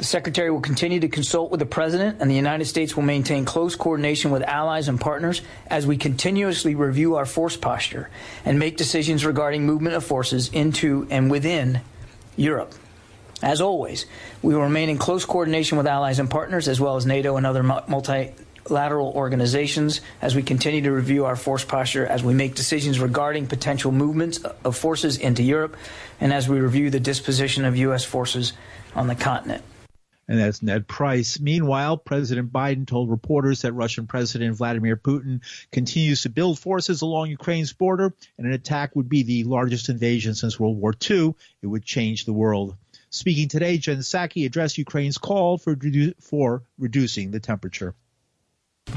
The 0.01 0.07
Secretary 0.07 0.49
will 0.49 0.61
continue 0.61 0.99
to 1.01 1.09
consult 1.09 1.51
with 1.51 1.59
the 1.59 1.67
President, 1.67 2.21
and 2.21 2.31
the 2.31 2.35
United 2.35 2.65
States 2.65 2.95
will 2.95 3.03
maintain 3.03 3.45
close 3.45 3.75
coordination 3.75 4.31
with 4.31 4.41
allies 4.41 4.87
and 4.87 4.99
partners 4.99 5.43
as 5.67 5.85
we 5.85 5.95
continuously 5.95 6.73
review 6.73 7.17
our 7.17 7.25
force 7.27 7.55
posture 7.55 8.09
and 8.43 8.57
make 8.57 8.77
decisions 8.77 9.23
regarding 9.23 9.63
movement 9.63 9.93
of 9.93 10.03
forces 10.03 10.49
into 10.49 11.05
and 11.11 11.29
within 11.29 11.81
Europe. 12.35 12.73
As 13.43 13.61
always, 13.61 14.07
we 14.41 14.55
will 14.55 14.63
remain 14.63 14.89
in 14.89 14.97
close 14.97 15.23
coordination 15.23 15.77
with 15.77 15.85
allies 15.85 16.17
and 16.17 16.31
partners, 16.31 16.67
as 16.67 16.81
well 16.81 16.95
as 16.95 17.05
NATO 17.05 17.37
and 17.37 17.45
other 17.45 17.61
multilateral 17.61 19.11
organizations, 19.11 20.01
as 20.19 20.33
we 20.33 20.41
continue 20.41 20.81
to 20.81 20.91
review 20.91 21.25
our 21.25 21.35
force 21.35 21.63
posture, 21.63 22.07
as 22.07 22.23
we 22.23 22.33
make 22.33 22.55
decisions 22.55 22.99
regarding 22.99 23.45
potential 23.45 23.91
movements 23.91 24.39
of 24.63 24.75
forces 24.75 25.17
into 25.17 25.43
Europe, 25.43 25.77
and 26.19 26.33
as 26.33 26.49
we 26.49 26.59
review 26.59 26.89
the 26.89 26.99
disposition 26.99 27.65
of 27.65 27.77
U.S. 27.77 28.03
forces 28.03 28.53
on 28.95 29.05
the 29.05 29.13
continent 29.13 29.63
and 30.27 30.39
that's 30.39 30.61
Ned 30.61 30.87
Price. 30.87 31.39
Meanwhile, 31.39 31.97
President 31.97 32.51
Biden 32.51 32.87
told 32.87 33.09
reporters 33.09 33.61
that 33.61 33.73
Russian 33.73 34.07
President 34.07 34.55
Vladimir 34.55 34.95
Putin 34.95 35.41
continues 35.71 36.21
to 36.21 36.29
build 36.29 36.59
forces 36.59 37.01
along 37.01 37.29
Ukraine's 37.29 37.73
border, 37.73 38.13
and 38.37 38.47
an 38.47 38.53
attack 38.53 38.95
would 38.95 39.09
be 39.09 39.23
the 39.23 39.43
largest 39.43 39.89
invasion 39.89 40.35
since 40.35 40.59
World 40.59 40.77
War 40.77 40.93
II. 41.09 41.35
It 41.61 41.67
would 41.67 41.83
change 41.83 42.25
the 42.25 42.33
world. 42.33 42.75
Speaking 43.09 43.49
today, 43.49 43.77
Jen 43.77 43.99
Psaki 43.99 44.45
addressed 44.45 44.77
Ukraine's 44.77 45.17
call 45.17 45.57
for, 45.57 45.77
for 46.21 46.63
reducing 46.79 47.31
the 47.31 47.41
temperature. 47.41 47.93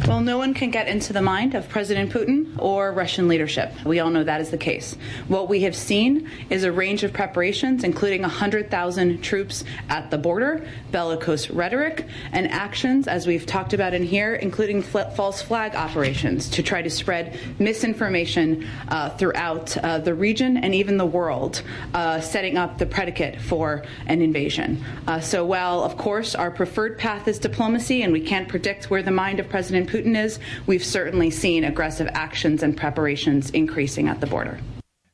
Well, 0.06 0.20
no 0.20 0.36
one 0.36 0.52
can 0.52 0.70
get 0.70 0.86
into 0.86 1.14
the 1.14 1.22
mind 1.22 1.54
of 1.54 1.68
President 1.68 2.12
Putin 2.12 2.58
or 2.58 2.92
Russian 2.92 3.26
leadership. 3.26 3.72
We 3.86 4.00
all 4.00 4.10
know 4.10 4.22
that 4.22 4.40
is 4.40 4.50
the 4.50 4.58
case. 4.58 4.96
What 5.28 5.48
we 5.48 5.62
have 5.62 5.74
seen 5.74 6.30
is 6.50 6.62
a 6.62 6.70
range 6.70 7.04
of 7.04 7.12
preparations, 7.12 7.84
including 7.84 8.20
100,000 8.20 9.22
troops 9.22 9.64
at 9.88 10.10
the 10.10 10.18
border, 10.18 10.66
bellicose 10.90 11.48
rhetoric, 11.48 12.06
and 12.32 12.50
actions, 12.50 13.08
as 13.08 13.26
we've 13.26 13.46
talked 13.46 13.72
about 13.72 13.94
in 13.94 14.04
here, 14.04 14.34
including 14.34 14.82
false 14.82 15.40
flag 15.40 15.74
operations 15.74 16.50
to 16.50 16.62
try 16.62 16.82
to 16.82 16.90
spread 16.90 17.38
misinformation 17.58 18.68
uh, 18.88 19.08
throughout 19.16 19.74
uh, 19.78 19.98
the 19.98 20.14
region 20.14 20.58
and 20.58 20.74
even 20.74 20.98
the 20.98 21.06
world, 21.06 21.62
uh, 21.94 22.20
setting 22.20 22.58
up 22.58 22.76
the 22.76 22.86
predicate 22.86 23.40
for 23.40 23.82
an 24.06 24.20
invasion. 24.20 24.84
Uh, 25.06 25.18
so, 25.18 25.44
while, 25.46 25.82
of 25.82 25.96
course, 25.96 26.34
our 26.34 26.50
preferred 26.50 26.98
path 26.98 27.26
is 27.26 27.38
diplomacy 27.38 28.02
and 28.02 28.12
we 28.12 28.20
can't 28.20 28.48
predict 28.48 28.90
where 28.90 29.02
the 29.02 29.10
mind 29.10 29.40
of 29.40 29.48
President 29.48 29.73
President 29.74 30.06
Putin 30.06 30.24
is, 30.24 30.38
we've 30.66 30.84
certainly 30.84 31.30
seen 31.30 31.64
aggressive 31.64 32.08
actions 32.12 32.62
and 32.62 32.76
preparations 32.76 33.50
increasing 33.50 34.06
at 34.06 34.20
the 34.20 34.26
border. 34.28 34.60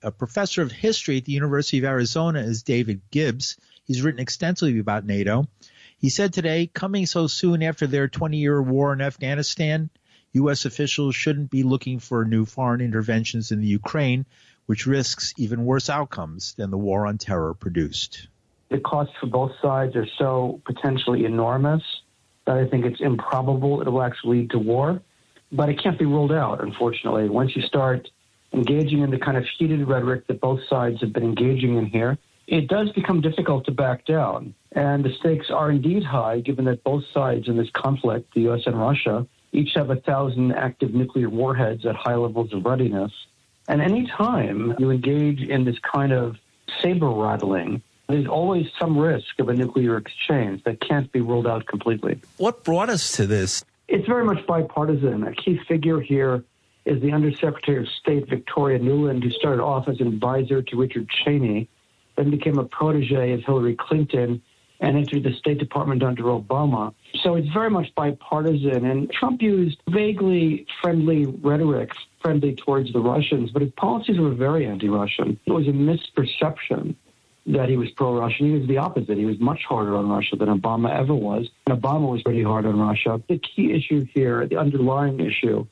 A 0.03 0.11
professor 0.11 0.61
of 0.61 0.71
history 0.71 1.17
at 1.17 1.25
the 1.25 1.33
University 1.33 1.79
of 1.79 1.85
Arizona 1.85 2.41
is 2.41 2.63
David 2.63 3.01
Gibbs. 3.11 3.57
He's 3.87 4.03
written 4.03 4.21
extensively 4.21 4.79
about 4.79 5.07
NATO. 5.07 5.47
He 5.97 6.11
said 6.11 6.35
today, 6.35 6.67
coming 6.67 7.07
so 7.07 7.27
soon 7.27 7.63
after 7.63 7.87
their 7.87 8.07
20 8.07 8.37
year 8.37 8.61
war 8.61 8.93
in 8.93 9.01
Afghanistan, 9.01 9.89
U.S. 10.35 10.67
officials 10.67 11.17
shouldn't 11.17 11.51
be 11.51 11.63
looking 11.63 11.99
for 11.99 12.27
new 12.27 12.45
foreign 12.45 12.83
interventions 12.83 13.53
in 13.53 13.63
the 13.63 13.67
Ukraine, 13.67 14.27
which 14.67 14.87
risks 14.87 15.33
even 15.39 15.65
worse 15.65 15.89
outcomes 15.89 16.53
than 16.59 16.71
the 16.71 16.77
war 16.77 17.07
on 17.07 17.17
terror 17.17 17.55
produced. 17.55 18.29
The 18.69 18.79
costs 18.79 19.15
for 19.19 19.27
both 19.27 19.53
sides 19.63 19.97
are 19.97 20.07
so 20.19 20.61
potentially 20.67 21.25
enormous 21.25 21.83
I 22.59 22.67
think 22.67 22.85
it's 22.85 23.01
improbable 23.01 23.81
it 23.81 23.89
will 23.89 24.03
actually 24.03 24.41
lead 24.41 24.51
to 24.51 24.59
war, 24.59 25.01
but 25.53 25.69
it 25.69 25.83
can't 25.83 25.99
be 25.99 26.07
ruled 26.07 26.33
out, 26.33 26.63
unfortunately. 26.63 27.29
Once 27.29 27.55
you 27.57 27.63
start 27.63 28.09
engaging 28.53 29.03
in 29.03 29.11
the 29.11 29.19
kind 29.19 29.37
of 29.37 29.45
heated 29.59 29.87
rhetoric 29.89 30.27
that 30.27 30.41
both 30.41 30.61
sides 30.69 31.01
have 31.01 31.13
been 31.13 31.23
engaging 31.23 31.77
in 31.77 31.87
here, 31.87 32.19
it 32.47 32.67
does 32.69 32.91
become 32.91 33.21
difficult 33.21 33.65
to 33.67 33.71
back 33.71 34.05
down. 34.05 34.55
And 34.73 35.05
the 35.05 35.13
stakes 35.21 35.51
are 35.51 35.71
indeed 35.71 36.03
high, 36.03 36.41
given 36.41 36.65
that 36.65 36.83
both 36.83 37.05
sides 37.15 37.49
in 37.49 37.57
this 37.57 37.71
conflict, 37.73 38.35
the 38.35 38.43
U.S. 38.43 38.63
and 38.67 38.79
Russia, 38.79 39.27
each 39.53 39.71
have 39.75 39.91
a 39.91 39.97
thousand 39.97 40.53
active 40.53 40.93
nuclear 40.93 41.29
warheads 41.29 41.87
at 41.87 41.95
high 41.95 42.15
levels 42.15 42.53
of 42.53 42.65
readiness. 42.65 43.13
And 43.69 43.81
any 43.81 44.07
time 44.07 44.75
you 44.79 44.91
engage 44.91 45.43
in 45.43 45.65
this 45.65 45.79
kind 45.79 46.13
of 46.13 46.37
saber 46.83 47.09
rattling, 47.09 47.83
there's 48.11 48.27
always 48.27 48.67
some 48.79 48.99
risk 48.99 49.39
of 49.39 49.49
a 49.49 49.55
nuclear 49.55 49.97
exchange 49.97 50.63
that 50.65 50.81
can't 50.81 51.11
be 51.13 51.21
ruled 51.21 51.47
out 51.47 51.67
completely. 51.67 52.21
What 52.37 52.65
brought 52.65 52.91
us 52.91 53.13
to 53.13 53.27
this? 53.27 53.65
It's 53.89 54.07
very 54.07 54.25
much 54.25 54.47
bipartisan. 54.47 55.25
A 55.25 55.33
key 55.35 55.61
figure 55.67 56.01
here 56.01 56.45
is 56.85 57.03
the 57.03 57.13
Undersecretary 57.13 57.79
of 57.79 57.89
State 57.89 58.29
Victoria 58.29 58.79
Nuland, 58.79 59.23
who 59.23 59.31
started 59.31 59.63
off 59.63 59.89
as 59.89 60.01
an 60.01 60.07
advisor 60.07 60.63
to 60.63 60.77
Richard 60.77 61.09
Cheney, 61.09 61.69
then 62.17 62.31
became 62.31 62.59
a 62.59 62.65
protege 62.65 63.33
of 63.33 63.41
Hillary 63.45 63.77
Clinton, 63.79 64.43
and 64.81 64.97
entered 64.97 65.25
the 65.25 65.33
State 65.35 65.59
Department 65.59 66.03
under 66.03 66.23
Obama. 66.25 66.95
So 67.23 67.35
it's 67.35 67.49
very 67.49 67.69
much 67.69 67.95
bipartisan. 67.95 68.87
And 68.87 69.11
Trump 69.11 69.43
used 69.43 69.79
vaguely 69.91 70.67
friendly 70.81 71.27
rhetoric, 71.27 71.93
friendly 72.23 72.55
towards 72.55 72.93
the 72.93 73.01
Russians, 73.01 73.51
but 73.51 73.61
his 73.61 73.73
policies 73.73 74.19
were 74.19 74.31
very 74.31 74.67
anti 74.67 74.89
Russian. 74.89 75.39
It 75.45 75.53
was 75.53 75.67
a 75.67 75.73
misperception 75.73 76.95
that 77.47 77.69
he 77.69 77.77
was 77.77 77.91
pro 77.91 78.19
Russian. 78.19 78.47
He 78.47 78.59
was 78.59 78.69
the 78.69 78.79
opposite. 78.79 79.17
He 79.17 79.25
was 79.25 79.41
much 79.41 79.65
harder 79.65 79.97
on 79.97 80.09
Russia 80.09 80.37
than 80.37 80.49
Obama 80.49 80.95
ever 80.95 81.15
was. 81.15 81.49
And 81.67 81.81
Obama 81.81 82.11
was 82.11 82.23
pretty 82.23 82.43
hard 82.43 82.67
on 82.67 82.79
Russia. 82.79 83.21
The 83.29 83.39
key 83.39 83.73
issue 83.73 84.07
here, 84.13 84.47
the 84.47 84.59
underlying 84.59 85.21
issue, 85.21 85.67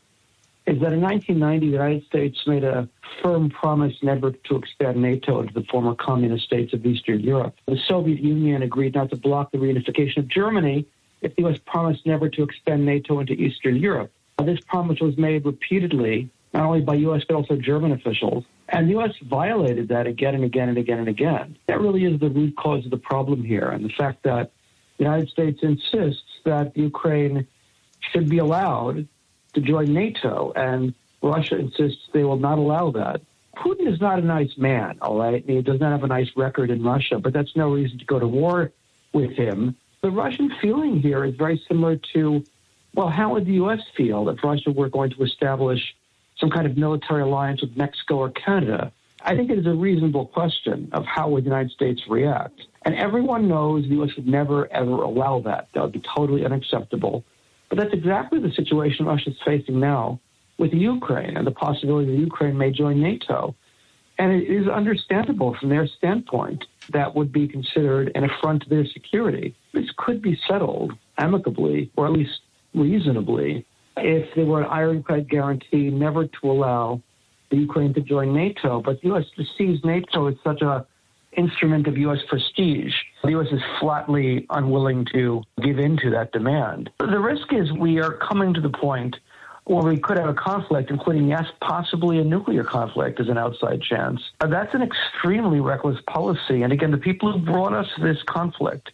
is 0.67 0.81
that 0.81 0.93
in 0.93 1.01
1990, 1.01 1.67
the 1.67 1.73
United 1.73 2.05
States 2.07 2.39
made 2.47 2.65
a 2.65 2.89
firm 3.23 3.49
promise 3.49 3.95
never 4.03 4.33
to 4.33 4.57
expand 4.57 5.01
NATO 5.01 5.41
into 5.41 5.55
the 5.55 5.65
former 5.65 5.95
communist 5.95 6.45
states 6.45 6.73
of 6.75 6.85
Eastern 6.85 7.21
Europe. 7.21 7.55
The 7.67 7.79
Soviet 7.87 8.21
Union 8.21 8.63
agreed 8.63 8.95
not 8.95 9.11
to 9.11 9.17
block 9.17 9.51
the 9.51 9.59
reunification 9.59 10.19
of 10.19 10.29
Germany 10.29 10.87
if 11.23 11.35
the 11.37 11.43
U.S. 11.43 11.59
promised 11.67 12.07
never 12.07 12.29
to 12.29 12.43
expand 12.43 12.85
NATO 12.85 13.19
into 13.21 13.33
Eastern 13.33 13.77
Europe. 13.77 14.13
This 14.45 14.61
promise 14.61 15.01
was 15.01 15.17
made 15.17 15.45
repeatedly, 15.45 16.31
not 16.53 16.65
only 16.65 16.81
by 16.81 16.95
U.S. 16.95 17.23
but 17.29 17.37
also 17.37 17.57
German 17.57 17.93
officials. 17.93 18.45
And 18.69 18.87
the 18.87 18.93
U.S. 18.93 19.13
violated 19.23 19.89
that 19.89 20.07
again 20.07 20.35
and 20.35 20.45
again 20.45 20.69
and 20.69 20.79
again 20.79 20.99
and 20.99 21.09
again. 21.09 21.57
That 21.67 21.81
really 21.81 22.05
is 22.05 22.21
the 22.21 22.29
root 22.29 22.57
cause 22.57 22.85
of 22.85 22.91
the 22.91 22.99
problem 22.99 23.43
here. 23.43 23.69
And 23.69 23.85
the 23.85 23.93
fact 23.97 24.23
that 24.25 24.53
the 24.99 25.05
United 25.05 25.29
States 25.29 25.61
insists 25.63 26.23
that 26.45 26.77
Ukraine 26.77 27.47
should 28.13 28.29
be 28.29 28.39
allowed 28.39 29.09
to 29.55 29.61
join 29.61 29.93
NATO, 29.93 30.53
and 30.55 30.95
Russia 31.23 31.59
insists 31.59 32.03
they 32.13 32.25
will 32.25 32.39
not 32.39 32.59
allow 32.59 32.91
that. 32.93 33.23
Putin 33.57 33.93
is 33.93 34.01
not 34.01 34.19
a 34.19 34.23
nice 34.23 34.57
man, 34.57 34.99
all 35.01 35.19
right? 35.19 35.43
He 35.45 35.63
does 35.63 35.81
not 35.81 35.91
have 35.91 36.05
a 36.05 36.07
nice 36.07 36.29
record 36.37 36.71
in 36.71 36.83
Russia, 36.83 37.19
but 37.19 37.33
that's 37.33 37.57
no 37.57 37.71
reason 37.71 37.99
to 37.99 38.05
go 38.05 38.19
to 38.19 38.29
war 38.29 38.73
with 39.13 39.33
him. 39.33 39.77
The 40.03 40.11
Russian 40.11 40.53
feeling 40.61 41.01
here 41.01 41.25
is 41.25 41.35
very 41.35 41.61
similar 41.67 41.97
to, 42.15 42.45
well, 42.95 43.09
how 43.09 43.33
would 43.33 43.47
the 43.47 43.55
U.S. 43.55 43.81
feel 43.97 44.29
if 44.29 44.45
Russia 44.45 44.71
were 44.71 44.89
going 44.89 45.11
to 45.11 45.23
establish 45.25 45.81
some 46.39 46.51
kind 46.51 46.67
of 46.67 46.77
military 46.77 47.23
alliance 47.23 47.61
with 47.61 47.77
Mexico 47.77 48.17
or 48.17 48.31
Canada? 48.31 48.93
I 49.23 49.37
think 49.37 49.51
it 49.51 49.59
is 49.59 49.67
a 49.67 49.75
reasonable 49.75 50.27
question 50.27 50.89
of 50.93 51.05
how 51.05 51.29
would 51.31 51.45
the 51.45 51.49
United 51.49 51.73
States 51.73 52.03
react. 52.09 52.61
And 52.83 52.95
everyone 52.95 53.49
knows 53.49 53.83
the 53.83 53.97
U.S. 53.97 54.11
would 54.17 54.29
never, 54.29 54.73
ever 54.73 55.03
allow 55.03 55.41
that. 55.41 55.69
That 55.75 55.83
would 55.83 55.93
be 55.93 56.03
totally 56.17 56.45
unacceptable. 56.45 57.25
But 57.69 57.79
that's 57.79 57.93
exactly 57.93 58.39
the 58.41 58.53
situation 58.53 59.07
Russia 59.07 59.31
is 59.31 59.37
facing 59.45 59.81
now 59.81 60.21
with 60.57 60.73
Ukraine 60.73 61.37
and 61.37 61.47
the 61.47 61.53
possibility 61.53 62.13
that 62.13 62.19
Ukraine 62.19 62.57
may 62.57 62.71
join 62.71 63.03
NATO. 63.03 63.55
And 64.19 64.33
it 64.33 64.51
is 64.51 64.67
understandable 64.67 65.57
from 65.59 65.69
their 65.69 65.87
standpoint 65.87 66.65
that 66.91 67.15
would 67.15 67.33
be 67.33 67.47
considered 67.47 68.11
an 68.15 68.25
affront 68.25 68.63
to 68.63 68.69
their 68.69 68.87
security. 68.87 69.55
This 69.73 69.91
could 69.97 70.23
be 70.23 70.41
settled 70.49 70.93
amicably, 71.19 71.91
or 71.97 72.07
at 72.07 72.13
least 72.13 72.41
reasonably, 72.75 73.65
if 74.01 74.35
there 74.35 74.47
were 74.47 74.63
an 74.63 74.69
ironclad 74.71 75.29
guarantee 75.29 75.91
never 75.91 76.27
to 76.27 76.51
allow 76.51 77.01
the 77.51 77.57
Ukraine 77.57 77.95
to 77.95 78.01
join 78.01 78.35
NATO. 78.35 78.81
But 78.81 79.01
the 79.01 79.09
U.S. 79.09 79.25
sees 79.57 79.83
NATO 79.85 80.27
as 80.27 80.35
such 80.45 80.63
a 80.63 80.87
instrument 81.37 81.87
of 81.87 81.97
U.S. 81.99 82.19
prestige. 82.29 82.95
The 83.23 83.31
U.S. 83.31 83.49
is 83.53 83.61
flatly 83.81 84.47
unwilling 84.51 85.07
to 85.13 85.43
give 85.63 85.79
in 85.79 85.97
to 85.99 86.11
that 86.11 86.33
demand. 86.33 86.91
The 86.99 87.21
risk 87.21 87.53
is 87.53 87.73
we 87.73 88.01
are 88.01 88.13
coming 88.13 88.55
to 88.55 88.61
the 88.61 88.71
point 88.71 89.17
where 89.65 89.83
we 89.83 89.99
could 89.99 90.19
have 90.19 90.29
a 90.29 90.35
conflict, 90.35 90.91
including, 90.91 91.29
yes, 91.29 91.45
possibly 91.61 92.19
a 92.19 92.25
nuclear 92.25 92.65
conflict 92.65 93.21
as 93.21 93.29
an 93.29 93.37
outside 93.37 93.83
chance. 93.83 94.21
That's 94.41 94.75
an 94.75 94.83
extremely 94.83 95.61
reckless 95.61 96.01
policy. 96.07 96.63
And 96.63 96.73
again, 96.73 96.91
the 96.91 96.99
people 96.99 97.33
who 97.33 97.39
brought 97.39 97.75
us 97.75 97.89
this 98.01 98.23
conflict 98.23 98.91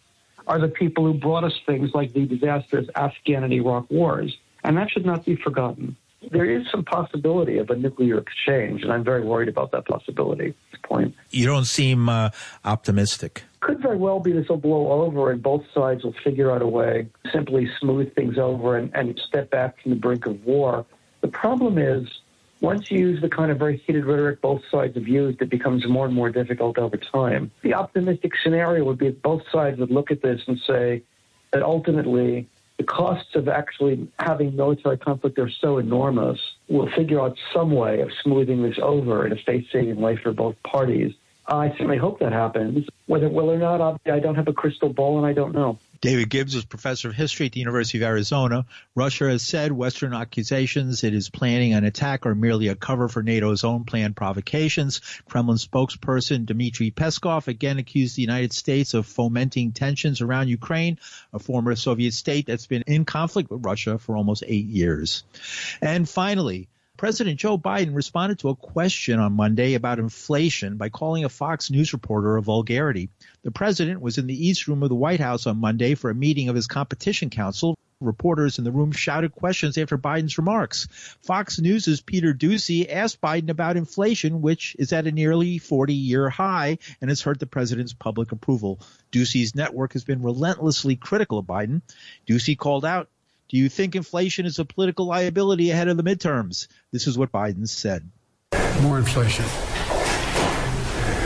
are 0.46 0.58
the 0.58 0.68
people 0.68 1.04
who 1.04 1.14
brought 1.14 1.44
us 1.44 1.54
things 1.64 1.90
like 1.94 2.12
the 2.12 2.26
disastrous 2.26 2.88
Afghan 2.96 3.44
and 3.44 3.52
Iraq 3.52 3.88
wars 3.90 4.36
and 4.64 4.76
that 4.76 4.90
should 4.90 5.06
not 5.06 5.24
be 5.24 5.36
forgotten. 5.36 5.96
There 6.30 6.46
is 6.46 6.66
some 6.70 6.84
possibility 6.84 7.58
of 7.58 7.68
a 7.70 7.76
nuclear 7.76 8.18
exchange, 8.18 8.82
and 8.82 8.90
I'm 8.90 9.04
very 9.04 9.22
worried 9.22 9.48
about 9.48 9.72
that 9.72 9.86
possibility 9.86 10.48
at 10.48 10.54
this 10.72 10.80
point. 10.82 11.14
You 11.30 11.46
don't 11.46 11.66
seem 11.66 12.08
uh, 12.08 12.30
optimistic. 12.64 13.44
Could 13.60 13.80
very 13.80 13.98
well 13.98 14.20
be 14.20 14.32
this 14.32 14.48
will 14.48 14.56
blow 14.56 14.90
over, 14.90 15.30
and 15.30 15.42
both 15.42 15.64
sides 15.74 16.02
will 16.02 16.14
figure 16.24 16.50
out 16.50 16.62
a 16.62 16.66
way 16.66 17.08
simply 17.30 17.68
smooth 17.78 18.14
things 18.14 18.38
over 18.38 18.76
and, 18.76 18.90
and 18.94 19.20
step 19.28 19.50
back 19.50 19.80
from 19.82 19.90
the 19.90 19.96
brink 19.96 20.26
of 20.26 20.42
war. 20.44 20.86
The 21.20 21.28
problem 21.28 21.78
is, 21.78 22.08
once 22.60 22.90
you 22.90 22.98
use 22.98 23.20
the 23.20 23.28
kind 23.28 23.50
of 23.50 23.58
very 23.58 23.76
heated 23.86 24.06
rhetoric 24.06 24.40
both 24.40 24.62
sides 24.70 24.94
have 24.94 25.08
used, 25.08 25.42
it 25.42 25.50
becomes 25.50 25.86
more 25.86 26.06
and 26.06 26.14
more 26.14 26.30
difficult 26.30 26.78
over 26.78 26.96
time. 26.96 27.50
The 27.62 27.74
optimistic 27.74 28.32
scenario 28.42 28.84
would 28.84 28.98
be 28.98 29.08
if 29.08 29.20
both 29.20 29.42
sides 29.52 29.78
would 29.78 29.90
look 29.90 30.10
at 30.10 30.22
this 30.22 30.40
and 30.46 30.58
say 30.66 31.02
that 31.52 31.62
ultimately 31.62 32.48
the 32.76 32.84
costs 32.84 33.34
of 33.34 33.48
actually 33.48 34.08
having 34.18 34.56
military 34.56 34.98
conflict 34.98 35.38
are 35.38 35.50
so 35.50 35.78
enormous. 35.78 36.40
We'll 36.68 36.90
figure 36.90 37.20
out 37.20 37.36
some 37.52 37.70
way 37.70 38.00
of 38.00 38.10
smoothing 38.22 38.62
this 38.62 38.78
over 38.82 39.26
in 39.26 39.32
a 39.32 39.36
face-saving 39.36 39.96
way 39.96 40.16
for 40.16 40.32
both 40.32 40.56
parties. 40.64 41.14
I 41.46 41.68
certainly 41.70 41.98
hope 41.98 42.20
that 42.20 42.32
happens. 42.32 42.88
Whether 43.06 43.28
will 43.28 43.50
or 43.50 43.58
not, 43.58 44.00
I 44.06 44.18
don't 44.18 44.34
have 44.34 44.48
a 44.48 44.52
crystal 44.52 44.92
ball, 44.92 45.18
and 45.18 45.26
I 45.26 45.34
don't 45.34 45.54
know. 45.54 45.78
David 46.04 46.28
Gibbs 46.28 46.54
is 46.54 46.66
professor 46.66 47.08
of 47.08 47.14
history 47.14 47.46
at 47.46 47.52
the 47.52 47.60
University 47.60 47.96
of 47.96 48.02
Arizona. 48.02 48.66
Russia 48.94 49.30
has 49.30 49.40
said 49.40 49.72
Western 49.72 50.12
accusations 50.12 51.02
it 51.02 51.14
is 51.14 51.30
planning 51.30 51.72
an 51.72 51.84
attack 51.84 52.26
are 52.26 52.34
merely 52.34 52.68
a 52.68 52.74
cover 52.74 53.08
for 53.08 53.22
NATO's 53.22 53.64
own 53.64 53.84
planned 53.84 54.14
provocations. 54.14 55.00
Kremlin 55.30 55.56
spokesperson 55.56 56.44
Dmitry 56.44 56.90
Peskov 56.90 57.48
again 57.48 57.78
accused 57.78 58.16
the 58.16 58.20
United 58.20 58.52
States 58.52 58.92
of 58.92 59.06
fomenting 59.06 59.72
tensions 59.72 60.20
around 60.20 60.48
Ukraine, 60.48 60.98
a 61.32 61.38
former 61.38 61.74
Soviet 61.74 62.12
state 62.12 62.44
that's 62.44 62.66
been 62.66 62.82
in 62.82 63.06
conflict 63.06 63.50
with 63.50 63.64
Russia 63.64 63.96
for 63.96 64.14
almost 64.14 64.44
eight 64.46 64.66
years. 64.66 65.24
And 65.80 66.06
finally, 66.06 66.68
President 67.04 67.38
Joe 67.38 67.58
Biden 67.58 67.94
responded 67.94 68.38
to 68.38 68.48
a 68.48 68.56
question 68.56 69.18
on 69.18 69.34
Monday 69.34 69.74
about 69.74 69.98
inflation 69.98 70.78
by 70.78 70.88
calling 70.88 71.26
a 71.26 71.28
Fox 71.28 71.70
News 71.70 71.92
reporter 71.92 72.38
a 72.38 72.42
vulgarity. 72.42 73.10
The 73.42 73.50
president 73.50 74.00
was 74.00 74.16
in 74.16 74.26
the 74.26 74.46
East 74.46 74.68
Room 74.68 74.82
of 74.82 74.88
the 74.88 74.94
White 74.94 75.20
House 75.20 75.46
on 75.46 75.58
Monday 75.58 75.96
for 75.96 76.08
a 76.08 76.14
meeting 76.14 76.48
of 76.48 76.56
his 76.56 76.66
competition 76.66 77.28
council. 77.28 77.76
Reporters 78.00 78.56
in 78.56 78.64
the 78.64 78.72
room 78.72 78.90
shouted 78.90 79.32
questions 79.32 79.76
after 79.76 79.98
Biden's 79.98 80.38
remarks. 80.38 80.88
Fox 81.20 81.60
News' 81.60 82.00
Peter 82.00 82.32
Doocy 82.32 82.90
asked 82.90 83.20
Biden 83.20 83.50
about 83.50 83.76
inflation, 83.76 84.40
which 84.40 84.74
is 84.78 84.94
at 84.94 85.06
a 85.06 85.12
nearly 85.12 85.58
40 85.58 85.92
year 85.92 86.30
high 86.30 86.78
and 87.02 87.10
has 87.10 87.20
hurt 87.20 87.38
the 87.38 87.46
president's 87.46 87.92
public 87.92 88.32
approval. 88.32 88.80
Doocy's 89.12 89.54
network 89.54 89.92
has 89.92 90.04
been 90.04 90.22
relentlessly 90.22 90.96
critical 90.96 91.36
of 91.36 91.44
Biden. 91.44 91.82
Doocy 92.26 92.56
called 92.56 92.86
out 92.86 93.10
do 93.48 93.58
you 93.58 93.68
think 93.68 93.94
inflation 93.94 94.46
is 94.46 94.58
a 94.58 94.64
political 94.64 95.06
liability 95.06 95.70
ahead 95.70 95.88
of 95.88 95.98
the 95.98 96.02
midterms? 96.02 96.66
This 96.92 97.06
is 97.06 97.18
what 97.18 97.30
Biden 97.30 97.68
said. 97.68 98.10
More 98.80 98.98
inflation. 98.98 99.44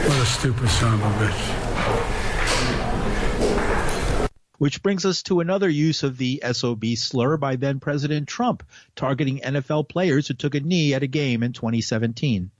What 0.09 0.21
a 0.21 0.27
stupid 0.27 0.69
son 0.69 0.95
of 0.95 1.03
a 1.03 1.11
bitch. 1.25 1.69
Which 4.59 4.83
brings 4.83 5.05
us 5.05 5.23
to 5.25 5.39
another 5.39 5.69
use 5.69 6.03
of 6.03 6.19
the 6.19 6.43
SOB 6.51 6.85
slur 6.97 7.37
by 7.37 7.55
then 7.55 7.79
President 7.79 8.27
Trump, 8.27 8.65
targeting 8.97 9.39
NFL 9.39 9.89
players 9.89 10.27
who 10.27 10.35
took 10.35 10.57
a 10.57 10.61
knee 10.61 10.95
at 10.95 11.05
a 11.05 11.07
game 11.07 11.45
in 11.45 11.53
2017. 11.53 12.51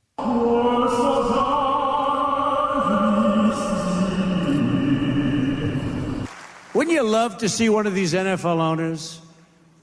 Wouldn't 6.75 6.95
you 6.95 7.03
love 7.03 7.39
to 7.39 7.49
see 7.49 7.69
one 7.69 7.89
of 7.89 7.95
these 7.95 8.15
NFL 8.15 8.61
owners 8.61 9.21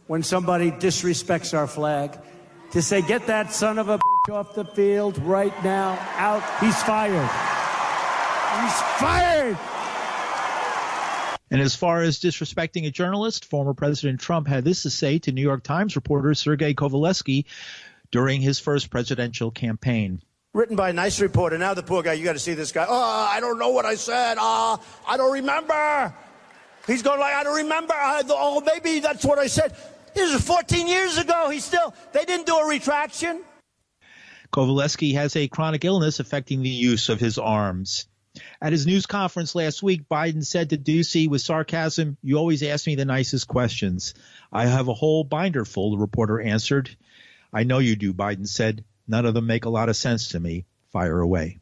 when 0.08 0.24
somebody 0.24 0.72
disrespects 0.72 1.58
our 1.58 1.68
flag 1.68 2.18
to 2.72 2.82
say, 2.82 3.02
get 3.02 3.28
that 3.28 3.52
son 3.52 3.80
of 3.80 3.90
a 3.90 3.98
bitch 3.98 4.34
off 4.34 4.54
the 4.54 4.66
field 4.66 5.18
right 5.20 5.54
now, 5.64 5.98
out. 6.18 6.44
He's 6.60 6.82
fired. 6.84 7.30
He's 8.62 8.82
fired. 9.00 9.58
And 11.52 11.62
as 11.62 11.76
far 11.76 12.02
as 12.02 12.20
disrespecting 12.20 12.86
a 12.88 12.92
journalist, 12.92 13.46
former 13.46 13.74
President 13.74 14.20
Trump 14.20 14.48
had 14.48 14.66
this 14.66 14.84
to 14.84 14.90
say 14.90 15.20
to 15.20 15.32
New 15.32 15.42
York 15.42 15.64
Times 15.64 15.96
reporter 15.96 16.34
Sergei 16.34 16.74
Kovaleski 16.74 17.46
during 18.12 18.42
his 18.42 18.60
first 18.60 18.90
presidential 18.90 19.52
campaign. 19.52 20.22
Written 20.54 20.76
by 20.76 20.90
a 20.90 20.94
nice 20.94 21.20
reporter. 21.20 21.58
Now 21.58 21.74
the 21.74 21.84
poor 21.84 22.02
guy, 22.02 22.14
you 22.14 22.24
got 22.24 22.34
to 22.34 22.40
see 22.40 22.54
this 22.54 22.72
guy. 22.72 22.86
Oh, 22.88 23.30
I 23.30 23.40
don't 23.40 23.60
know 23.60 23.70
what 23.70 23.86
I 23.86 23.96
said. 23.96 24.38
Ah, 24.40 24.80
oh, 24.80 25.02
I 25.08 25.18
don't 25.18 25.34
remember. 25.34 26.16
He's 26.88 27.02
going 27.02 27.20
like, 27.20 27.36
I 27.36 27.44
don't 27.44 27.58
remember. 27.58 27.94
I, 27.94 28.24
oh, 28.30 28.62
maybe 28.62 29.00
that's 29.00 29.26
what 29.26 29.38
I 29.38 29.48
said. 29.48 29.76
This 30.16 30.34
is 30.34 30.48
14 30.48 30.88
years 30.88 31.18
ago. 31.18 31.50
He 31.50 31.60
still, 31.60 31.94
they 32.14 32.24
didn't 32.24 32.46
do 32.46 32.58
a 32.58 32.68
retraction. 32.68 33.44
Kovaleski 34.52 35.14
has 35.16 35.36
a 35.36 35.50
chronic 35.50 35.84
illness 35.84 36.22
affecting 36.22 36.62
the 36.62 36.70
use 36.70 37.10
of 37.10 37.20
his 37.20 37.38
arms. 37.38 38.08
At 38.62 38.72
his 38.72 38.86
news 38.86 39.06
conference 39.06 39.56
last 39.56 39.84
week, 39.84 40.08
Biden 40.10 40.46
said 40.46 40.70
to 40.70 40.78
Doocy 40.78 41.30
with 41.30 41.42
sarcasm, 41.42 42.18
You 42.22 42.38
always 42.38 42.64
ask 42.64 42.88
me 42.88 42.96
the 42.96 43.06
nicest 43.06 43.48
questions. 43.48 44.14
I 44.52 44.66
have 44.68 44.88
a 44.88 44.94
whole 44.94 45.26
binder 45.26 45.66
full, 45.66 45.92
the 45.92 45.98
reporter 45.98 46.40
answered. 46.40 46.96
I 47.54 47.64
know 47.64 47.80
you 47.80 47.96
do, 47.96 48.14
Biden 48.14 48.48
said. 48.48 48.84
None 49.08 49.26
of 49.26 49.34
them 49.34 49.48
make 49.48 49.66
a 49.66 49.70
lot 49.70 49.90
of 49.90 49.96
sense 49.98 50.30
to 50.30 50.40
me. 50.40 50.66
Fire 50.92 51.20
away. 51.20 51.60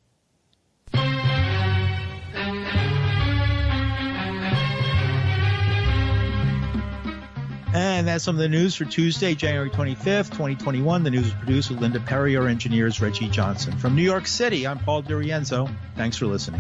And 8.04 8.10
that's 8.10 8.26
some 8.26 8.36
of 8.36 8.39
the 8.39 8.50
news 8.50 8.76
for 8.76 8.84
Tuesday, 8.84 9.34
January 9.34 9.70
25th, 9.70 10.26
2021. 10.32 11.04
The 11.04 11.10
news 11.10 11.24
was 11.24 11.34
produced 11.36 11.70
with 11.70 11.80
Linda 11.80 12.02
Perry. 12.02 12.36
Our 12.36 12.50
engineers, 12.50 13.00
Reggie 13.00 13.30
Johnson. 13.30 13.78
From 13.78 13.96
New 13.96 14.02
York 14.02 14.28
City, 14.28 14.68
I'm 14.68 14.78
Paul 14.78 15.04
DiRienzo. 15.04 15.74
Thanks 15.96 16.18
for 16.18 16.26
listening. 16.26 16.60